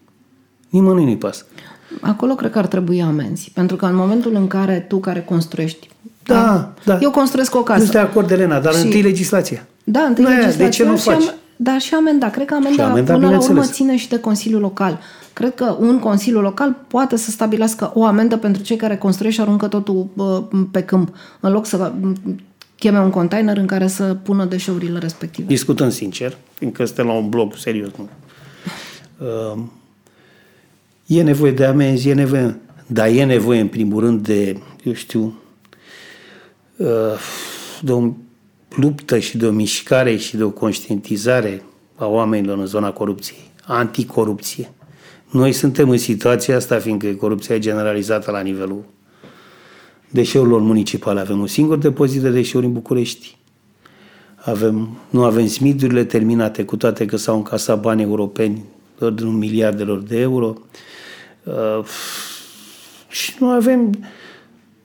Nimănui 0.70 1.04
nu-i 1.04 1.18
pasă. 1.18 1.46
Acolo 2.02 2.36
cred 2.36 2.52
că 2.52 2.58
ar 2.58 2.68
trebui 2.68 3.02
amenzi, 3.02 3.52
pentru 3.54 3.76
că 3.76 3.86
în 3.86 3.96
momentul 3.96 4.36
în 4.36 4.48
care 4.48 4.86
tu 4.88 4.98
care 4.98 5.22
construiești 5.22 5.90
da, 6.24 6.34
da, 6.34 6.74
da. 6.94 7.00
Eu 7.02 7.12
construiesc 7.12 7.56
o 7.56 7.64
casă. 7.64 7.84
Nu 7.84 7.90
de 7.90 7.98
acord, 7.98 8.32
Elena, 8.32 8.60
dar 8.60 8.74
și... 8.74 8.84
întâi 8.84 9.02
legislația. 9.02 9.68
Da, 9.84 10.00
întâi 10.00 10.26
Aia, 10.26 10.36
legislația. 10.36 10.66
De 10.66 10.72
ce 10.72 10.84
nu 10.84 10.98
faci? 10.98 11.16
Am, 11.16 11.34
dar 11.56 11.80
și 11.80 11.94
amenda. 11.94 12.30
Cred 12.30 12.46
că 12.46 12.54
amenda, 12.54 12.86
amenda 12.86 13.14
până 13.14 13.30
la 13.30 13.38
urmă 13.38 13.64
ține 13.64 13.98
și 13.98 14.10
de 14.10 14.20
Consiliul 14.20 14.62
Local. 14.62 15.00
Cred 15.34 15.56
că 15.56 15.78
un 15.80 16.00
Consiliu 16.00 16.42
Local 16.42 16.76
poate 16.88 17.16
să 17.16 17.32
stabilească 17.32 17.92
o 17.94 18.06
amendă 18.06 18.38
pentru 18.38 18.62
cei 18.62 18.76
care 18.76 18.98
construiesc 18.98 19.36
și 19.36 19.42
aruncă 19.42 19.68
totul 19.68 20.08
pe 20.72 20.82
câmp, 20.82 21.16
în 21.40 21.52
loc 21.52 21.66
să 21.66 21.92
cheme 22.76 23.00
un 23.00 23.10
container 23.10 23.58
în 23.58 23.66
care 23.66 23.88
să 23.88 24.04
pună 24.04 24.46
deșeurile 24.46 25.00
respective. 25.00 25.48
Discutând 25.48 25.92
sincer, 25.92 26.38
fiindcă 26.54 26.86
suntem 26.86 27.06
la 27.06 27.14
un 27.14 27.30
blog 27.30 27.56
serios, 27.56 27.90
nu? 27.98 28.10
Uh, 31.14 31.20
e 31.20 31.24
nevoie 31.24 31.52
de 31.52 31.66
amenzi, 31.66 32.10
e 32.10 32.14
nevoie, 32.14 32.60
dar 32.88 33.08
e 33.08 33.24
nevoie 33.24 33.60
în 33.60 33.68
primul 33.68 34.00
rând 34.00 34.26
de, 34.26 34.58
eu 34.84 34.94
știu, 34.94 35.34
de 37.82 37.92
o 37.92 38.12
luptă 38.76 39.20
și 39.20 39.38
de 39.38 39.46
o 39.46 39.52
mișcare 39.52 40.16
și 40.16 40.38
de 40.38 40.44
o 40.44 40.50
conștientizare 40.50 41.64
a 41.96 42.06
oamenilor 42.06 42.58
în 42.58 42.66
zona 42.66 42.92
corupției, 42.92 43.52
anticorupție. 43.64 44.72
Noi 45.32 45.52
suntem 45.52 45.90
în 45.90 45.98
situația 45.98 46.56
asta, 46.56 46.80
fiindcă 46.80 47.08
corupția 47.08 47.56
e 47.56 47.60
generalizată 47.60 48.32
la 48.32 48.42
nivelul 48.42 48.84
deșeurilor 50.10 50.62
municipale. 50.62 51.20
Avem 51.20 51.40
un 51.40 51.48
singur 51.48 51.78
depozit 51.78 52.22
de 52.22 52.30
deșeuri 52.30 52.66
în 52.66 52.74
București. 52.74 53.38
Avem, 54.36 54.98
nu 55.10 55.24
avem 55.24 55.48
smidurile 55.48 56.04
terminate, 56.04 56.64
cu 56.64 56.78
toate 56.78 57.06
că 57.06 57.18
s-au 57.18 57.36
încasat 57.36 57.80
bani 57.80 58.02
europeni 58.02 58.64
de 59.10 59.24
un 59.24 59.38
miliardelor 59.38 60.00
de 60.00 60.20
euro. 60.20 60.54
Uh, 61.44 61.86
și 63.08 63.34
nu 63.40 63.48
avem, 63.48 63.90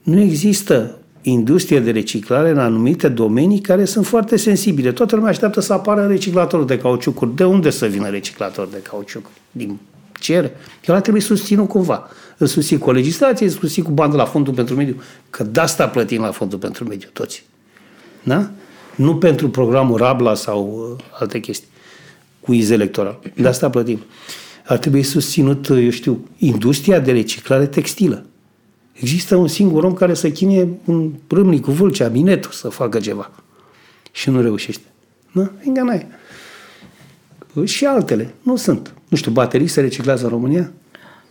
nu 0.02 0.20
există 0.20 0.98
industrie 1.22 1.80
de 1.80 1.90
reciclare 1.90 2.50
în 2.50 2.58
anumite 2.58 3.08
domenii 3.08 3.60
care 3.60 3.84
sunt 3.84 4.06
foarte 4.06 4.36
sensibile. 4.36 4.92
Toată 4.92 5.14
lumea 5.14 5.30
așteaptă 5.30 5.60
să 5.60 5.72
apară 5.72 6.06
reciclatorul 6.06 6.66
de 6.66 6.78
cauciucuri. 6.78 7.36
De 7.36 7.44
unde 7.44 7.70
să 7.70 7.86
vină 7.86 8.08
reciclatorul 8.08 8.70
de 8.70 8.82
cauciucuri? 8.82 9.40
Din 9.50 9.78
cer? 10.20 10.50
El 10.86 11.00
trebuie 11.00 11.22
susținut 11.22 11.68
cumva. 11.68 12.08
Îl 12.36 12.46
susțin 12.46 12.78
cu 12.78 12.88
o 12.88 12.92
legislație, 12.92 13.46
îl 13.46 13.52
susțin 13.52 13.82
cu 13.82 13.90
bandă 13.90 14.16
la 14.16 14.24
fondul 14.24 14.54
pentru 14.54 14.74
mediu. 14.74 15.02
Că 15.30 15.44
de 15.44 15.60
asta 15.60 15.88
plătim 15.88 16.20
la 16.20 16.30
fondul 16.30 16.58
pentru 16.58 16.84
mediu 16.84 17.08
toți. 17.12 17.44
Da? 18.22 18.50
Nu 18.94 19.16
pentru 19.16 19.48
programul 19.50 19.96
Rabla 19.96 20.34
sau 20.34 20.88
uh, 20.96 21.04
alte 21.20 21.40
chestii 21.40 21.68
cu 22.48 22.54
iz 22.54 22.70
electoral. 22.70 23.18
De 23.34 23.48
asta 23.48 23.70
plătim. 23.70 23.98
Ar 24.66 24.78
trebui 24.78 25.02
susținut, 25.02 25.68
eu 25.68 25.90
știu, 25.90 26.28
industria 26.38 27.00
de 27.00 27.12
reciclare 27.12 27.66
textilă. 27.66 28.24
Există 28.92 29.36
un 29.36 29.48
singur 29.48 29.84
om 29.84 29.92
care 29.92 30.14
să 30.14 30.30
chinie 30.30 30.68
un 30.84 31.12
râmnic 31.28 31.62
cu 31.62 31.70
vâlcea, 31.70 32.08
minetul, 32.08 32.50
să 32.50 32.68
facă 32.68 32.98
ceva. 32.98 33.30
Și 34.12 34.30
nu 34.30 34.40
reușește. 34.40 34.82
Da? 35.32 35.52
Fiindcă 35.60 35.82
n-ai. 35.82 36.06
Și 37.64 37.84
altele. 37.84 38.34
Nu 38.42 38.56
sunt. 38.56 38.94
Nu 39.08 39.16
știu, 39.16 39.30
baterii 39.30 39.66
se 39.66 39.80
reciclează 39.80 40.24
în 40.24 40.30
România? 40.30 40.72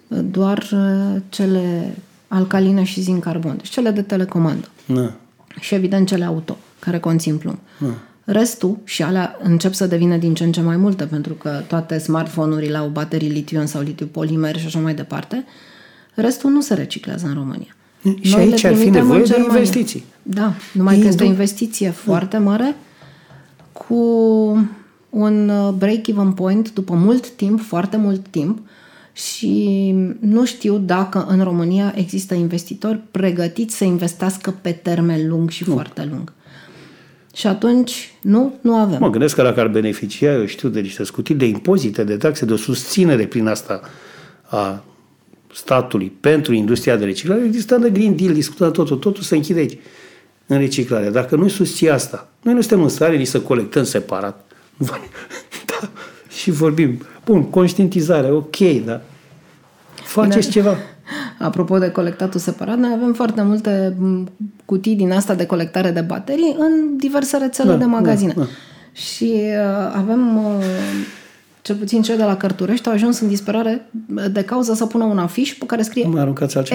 Doar 0.07 0.69
uh, 0.73 1.21
cele 1.29 1.95
alcaline 2.27 2.83
și 2.83 3.01
zinc 3.01 3.23
carbon. 3.23 3.57
Deci 3.57 3.69
cele 3.69 3.91
de 3.91 4.01
telecomandă. 4.01 4.67
Da. 4.85 5.13
Și 5.59 5.73
evident 5.75 6.07
cele 6.07 6.25
auto, 6.25 6.57
care 6.79 6.99
conțin 6.99 7.37
plumb. 7.37 7.59
Da. 7.79 7.93
Restul, 8.29 8.77
și 8.83 9.03
alea 9.03 9.37
încep 9.43 9.73
să 9.73 9.87
devină 9.87 10.17
din 10.17 10.33
ce 10.33 10.43
în 10.43 10.51
ce 10.51 10.61
mai 10.61 10.77
multe, 10.77 11.05
pentru 11.05 11.33
că 11.33 11.61
toate 11.67 11.97
smartphone-urile 11.97 12.77
au 12.77 12.87
baterii 12.87 13.29
litiu 13.29 13.65
sau 13.65 13.81
litiu 13.81 14.05
polimer 14.05 14.59
și 14.59 14.65
așa 14.65 14.79
mai 14.79 14.93
departe, 14.93 15.45
restul 16.13 16.51
nu 16.51 16.61
se 16.61 16.73
reciclează 16.73 17.27
în 17.27 17.33
România. 17.33 17.75
Și 18.21 18.35
Noi 18.35 18.41
aici 18.41 18.63
ar 18.63 18.75
fi 18.75 18.89
nevoie 18.89 19.23
de 19.23 19.39
investiții. 19.39 20.03
Da, 20.23 20.53
numai 20.73 20.99
că 20.99 21.07
este 21.07 21.23
o 21.23 21.27
investiție 21.27 21.89
foarte 21.89 22.37
mare 22.37 22.75
cu 23.71 23.95
un 25.09 25.49
uh, 25.49 25.73
break-even 25.77 26.31
point 26.31 26.73
după 26.73 26.93
mult 26.93 27.29
timp, 27.29 27.61
foarte 27.61 27.97
mult 27.97 28.27
timp 28.27 28.59
și 29.13 29.95
nu 30.19 30.45
știu 30.45 30.77
dacă 30.77 31.25
în 31.29 31.43
România 31.43 31.93
există 31.95 32.33
investitori 32.33 33.01
pregătiți 33.11 33.77
să 33.77 33.83
investească 33.83 34.55
pe 34.61 34.71
termen 34.71 35.27
lung 35.27 35.49
și 35.49 35.63
nu. 35.67 35.73
foarte 35.73 36.07
lung. 36.11 36.33
Și 37.37 37.47
atunci, 37.47 38.11
nu, 38.21 38.53
nu 38.61 38.75
avem. 38.75 38.97
Mă 38.99 39.09
gândesc 39.09 39.35
că 39.35 39.41
dacă 39.41 39.59
ar 39.59 39.67
beneficia, 39.67 40.33
eu 40.33 40.45
știu, 40.45 40.69
de 40.69 40.79
niște 40.79 41.03
scutiri 41.03 41.37
de 41.37 41.45
impozite, 41.45 42.03
de 42.03 42.17
taxe, 42.17 42.45
de 42.45 42.53
o 42.53 42.55
susținere 42.55 43.25
prin 43.25 43.47
asta 43.47 43.81
a 44.43 44.83
statului 45.53 46.11
pentru 46.19 46.53
industria 46.53 46.95
de 46.95 47.05
reciclare, 47.05 47.43
există 47.45 47.77
de 47.77 47.89
Green 47.89 48.15
Deal, 48.15 48.33
discutăm 48.33 48.71
totul, 48.71 48.97
totul 48.97 49.23
se 49.23 49.35
închide 49.35 49.59
aici, 49.59 49.77
în 50.47 50.57
reciclare. 50.57 51.09
Dacă 51.09 51.35
noi 51.35 51.49
susții 51.49 51.89
asta, 51.89 52.29
noi 52.41 52.53
nu 52.53 52.61
suntem 52.61 52.81
în 52.81 52.89
stare 52.89 53.17
nici 53.17 53.27
să 53.27 53.39
colectăm 53.39 53.83
separat. 53.83 54.51
da. 55.69 55.89
Și 56.29 56.51
vorbim, 56.51 57.01
bun, 57.25 57.49
conștientizare, 57.49 58.31
ok, 58.31 58.57
da. 58.85 59.01
Faceți 59.93 60.47
da. 60.47 60.53
ceva. 60.53 60.77
Apropo 61.39 61.77
de 61.77 61.91
colectatul 61.91 62.39
separat, 62.39 62.77
noi 62.77 62.91
avem 62.95 63.13
foarte 63.13 63.41
multe 63.41 63.97
cutii 64.65 64.95
din 64.95 65.11
asta 65.11 65.33
de 65.33 65.45
colectare 65.45 65.91
de 65.91 66.01
baterii 66.01 66.55
în 66.59 66.97
diverse 66.97 67.37
rețele 67.37 67.71
da, 67.71 67.77
de 67.77 67.85
magazine. 67.85 68.33
Da, 68.35 68.41
da. 68.41 68.47
Și 68.91 69.33
uh, 69.43 69.93
avem, 69.95 70.45
uh, 70.45 70.63
cel 71.61 71.75
puțin 71.75 72.01
cei 72.01 72.17
de 72.17 72.23
la 72.23 72.37
Cărturești, 72.37 72.87
au 72.87 72.93
ajuns 72.93 73.19
în 73.19 73.27
disperare 73.27 73.89
de 74.31 74.43
cauza 74.43 74.75
să 74.75 74.85
pună 74.85 75.03
un 75.03 75.17
afiș 75.17 75.53
pe 75.53 75.65
care 75.65 75.81
scrie 75.81 76.09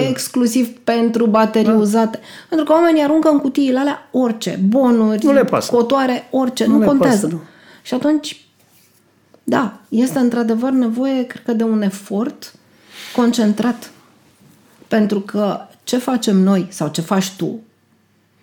exclusiv 0.09 0.67
pentru 0.83 1.25
baterii 1.25 1.71
da. 1.71 1.75
uzate. 1.75 2.19
Pentru 2.49 2.65
că 2.65 2.73
oamenii 2.73 3.01
aruncă 3.01 3.29
în 3.29 3.39
cutiile 3.39 3.79
alea 3.79 4.09
orice, 4.11 4.59
bonuri, 4.67 5.25
nu 5.25 5.33
le 5.33 5.43
pasă. 5.43 5.75
cotoare, 5.75 6.27
orice, 6.31 6.65
nu, 6.65 6.77
nu 6.77 6.85
contează. 6.85 7.25
Pasă, 7.25 7.35
nu. 7.35 7.41
Și 7.81 7.93
atunci, 7.93 8.45
da, 9.43 9.79
este 9.89 10.19
într-adevăr 10.19 10.71
nevoie, 10.71 11.23
cred 11.23 11.43
că, 11.45 11.53
de 11.53 11.63
un 11.63 11.81
efort 11.81 12.53
concentrat 13.15 13.91
pentru 14.93 15.19
că 15.19 15.59
ce 15.83 15.97
facem 15.97 16.37
noi 16.37 16.67
sau 16.69 16.89
ce 16.89 17.01
faci 17.01 17.31
tu 17.37 17.59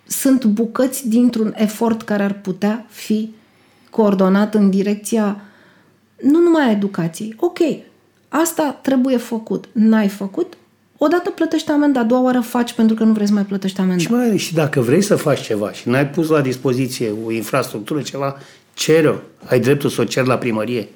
sunt 0.07 0.45
bucăți 0.45 1.07
dintr-un 1.07 1.53
efort 1.57 2.01
care 2.01 2.23
ar 2.23 2.33
putea 2.33 2.85
fi 2.89 3.33
coordonat 3.89 4.55
în 4.55 4.69
direcția 4.69 5.41
nu 6.21 6.39
numai 6.39 6.67
a 6.67 6.71
educației. 6.71 7.35
Ok, 7.39 7.57
asta 8.29 8.79
trebuie 8.81 9.17
făcut. 9.17 9.65
N-ai 9.71 10.07
făcut? 10.07 10.57
Odată 10.97 11.29
plătești 11.29 11.71
amenda, 11.71 11.99
a 11.99 12.03
doua 12.03 12.21
oară 12.21 12.39
faci 12.39 12.73
pentru 12.73 12.95
că 12.95 13.03
nu 13.03 13.13
vrei 13.13 13.27
să 13.27 13.33
mai 13.33 13.45
plătești 13.45 13.79
amenda. 13.79 14.01
Și, 14.01 14.11
mai, 14.11 14.37
și 14.37 14.53
dacă 14.53 14.81
vrei 14.81 15.01
să 15.01 15.15
faci 15.15 15.41
ceva 15.41 15.71
și 15.71 15.89
n-ai 15.89 16.07
pus 16.07 16.27
la 16.29 16.41
dispoziție 16.41 17.13
o 17.25 17.31
infrastructură, 17.31 18.01
ceva, 18.01 18.37
cere-o. 18.73 19.15
Ai 19.45 19.59
dreptul 19.59 19.89
să 19.89 20.01
o 20.01 20.03
ceri 20.03 20.27
la 20.27 20.37
primărie. 20.37 20.87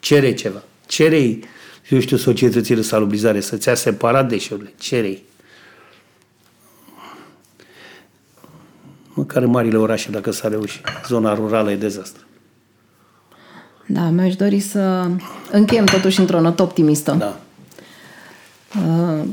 Cere 0.00 0.34
ceva. 0.34 0.62
Cere-i 0.86 1.44
eu 1.88 2.00
știu, 2.00 2.16
societății 2.16 2.74
de 2.74 2.82
salubrizare, 2.82 3.40
să-ți 3.40 3.68
ia 3.68 3.74
separat 3.74 4.28
deșeurile, 4.28 4.72
cerei. 4.78 5.22
Măcar 9.14 9.42
în 9.42 9.50
marile 9.50 9.76
orașe, 9.76 10.10
dacă 10.10 10.30
s-a 10.30 10.48
reușit. 10.48 10.84
Zona 11.06 11.34
rurală 11.34 11.70
e 11.70 11.76
dezastru. 11.76 12.22
Da, 13.86 14.08
mi-aș 14.08 14.36
dori 14.36 14.60
să 14.60 15.10
încheiem 15.52 15.84
totuși 15.84 16.20
într-o 16.20 16.40
notă 16.40 16.62
optimistă. 16.62 17.14
Da. 17.18 17.40
Uh, 18.86 19.24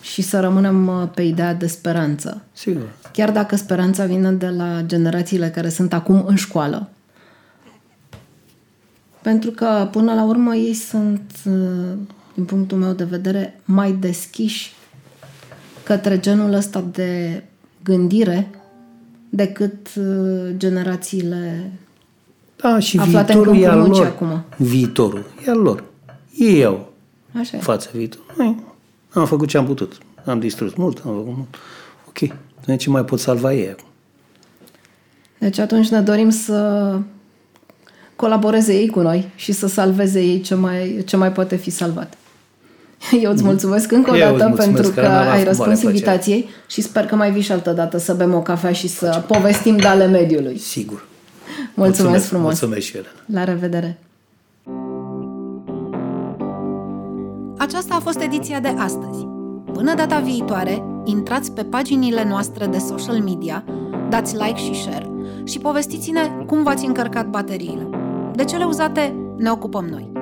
și 0.00 0.22
să 0.22 0.40
rămânem 0.40 0.86
uh, 0.86 1.08
pe 1.14 1.22
ideea 1.22 1.54
de 1.54 1.66
speranță. 1.66 2.42
Sigur. 2.52 2.88
Chiar 3.12 3.30
dacă 3.30 3.56
speranța 3.56 4.04
vine 4.04 4.32
de 4.32 4.48
la 4.48 4.82
generațiile 4.86 5.48
care 5.48 5.68
sunt 5.68 5.92
acum 5.92 6.24
în 6.26 6.36
școală, 6.36 6.88
pentru 9.22 9.50
că, 9.50 9.88
până 9.90 10.14
la 10.14 10.24
urmă, 10.24 10.54
ei 10.54 10.74
sunt, 10.74 11.32
uh, 11.44 11.98
din 12.34 12.44
punctul 12.44 12.78
meu 12.78 12.92
de 12.92 13.04
vedere, 13.04 13.60
mai 13.64 13.92
deschiși 13.92 14.72
către 15.82 16.20
genul 16.20 16.52
ăsta 16.52 16.84
de 16.92 17.42
gândire 17.82 18.50
decât 19.28 19.88
uh, 19.96 20.54
generațiile 20.56 21.70
da, 22.56 22.78
și 22.78 22.98
aflate 22.98 23.32
viitorul 23.32 23.54
în 23.54 23.62
e 23.62 23.66
al 23.66 23.88
lor. 23.88 24.06
acum. 24.06 24.42
Viitorul 24.56 25.24
e 25.46 25.50
al 25.50 25.58
lor. 25.58 25.84
Ei 26.36 26.64
au 26.64 26.92
Așa 27.38 27.58
față 27.58 27.90
viitor. 27.92 28.20
Noi 28.36 28.56
am 29.10 29.26
făcut 29.26 29.48
ce 29.48 29.58
am 29.58 29.66
putut. 29.66 29.98
Am 30.24 30.38
distrus 30.38 30.74
mult, 30.74 31.02
am 31.06 31.14
făcut 31.14 31.36
mult. 31.36 31.54
Ok. 32.08 32.38
De 32.64 32.76
ce 32.76 32.90
mai 32.90 33.04
pot 33.04 33.20
salva 33.20 33.54
ei 33.54 33.70
acum? 33.70 33.84
Deci 35.38 35.58
atunci 35.58 35.88
ne 35.88 36.00
dorim 36.00 36.30
să 36.30 36.98
colaboreze 38.20 38.72
ei 38.74 38.88
cu 38.88 39.00
noi 39.00 39.28
și 39.34 39.52
să 39.52 39.68
salveze 39.68 40.20
ei 40.20 40.40
ce 40.40 40.54
mai, 40.54 41.02
ce 41.06 41.16
mai 41.16 41.32
poate 41.32 41.56
fi 41.56 41.70
salvat. 41.70 42.14
Eu 43.22 43.32
îți 43.32 43.44
mulțumesc 43.44 43.92
încă 43.92 44.10
o 44.10 44.16
dată 44.16 44.52
pentru 44.56 44.90
că, 44.90 45.00
că 45.00 45.06
ai 45.06 45.44
răspuns 45.44 45.82
invitației 45.82 46.48
și 46.68 46.80
sper 46.80 47.06
că 47.06 47.16
mai 47.16 47.32
vii 47.32 47.42
și 47.42 47.52
altă 47.52 47.70
dată 47.70 47.98
să 47.98 48.14
bem 48.14 48.34
o 48.34 48.42
cafea 48.42 48.72
și 48.72 48.88
să 48.88 49.06
Facem. 49.06 49.22
povestim 49.22 49.76
de 49.76 49.86
ale 49.86 50.06
mediului. 50.06 50.58
Sigur. 50.58 51.06
Mulțumesc, 51.74 51.98
mulțumesc 51.98 52.26
frumos. 52.26 52.60
Mulțumesc 52.60 52.86
și 52.86 52.96
Elena. 52.96 53.12
La 53.26 53.44
revedere. 53.44 53.98
Aceasta 57.58 57.94
a 57.94 58.00
fost 58.00 58.20
ediția 58.20 58.60
de 58.60 58.74
astăzi. 58.78 59.26
Până 59.72 59.94
data 59.94 60.18
viitoare, 60.18 60.82
intrați 61.04 61.52
pe 61.52 61.62
paginile 61.62 62.24
noastre 62.28 62.66
de 62.66 62.78
social 62.78 63.18
media, 63.18 63.64
dați 64.08 64.34
like 64.34 64.58
și 64.58 64.74
share 64.74 65.10
și 65.44 65.58
povestiți-ne 65.58 66.20
cum 66.46 66.62
v-ați 66.62 66.84
încărcat 66.84 67.26
bateriile. 67.26 67.99
De 68.34 68.44
cele 68.44 68.64
uzate 68.64 69.14
ne 69.36 69.50
ocupăm 69.50 69.84
noi. 69.84 70.19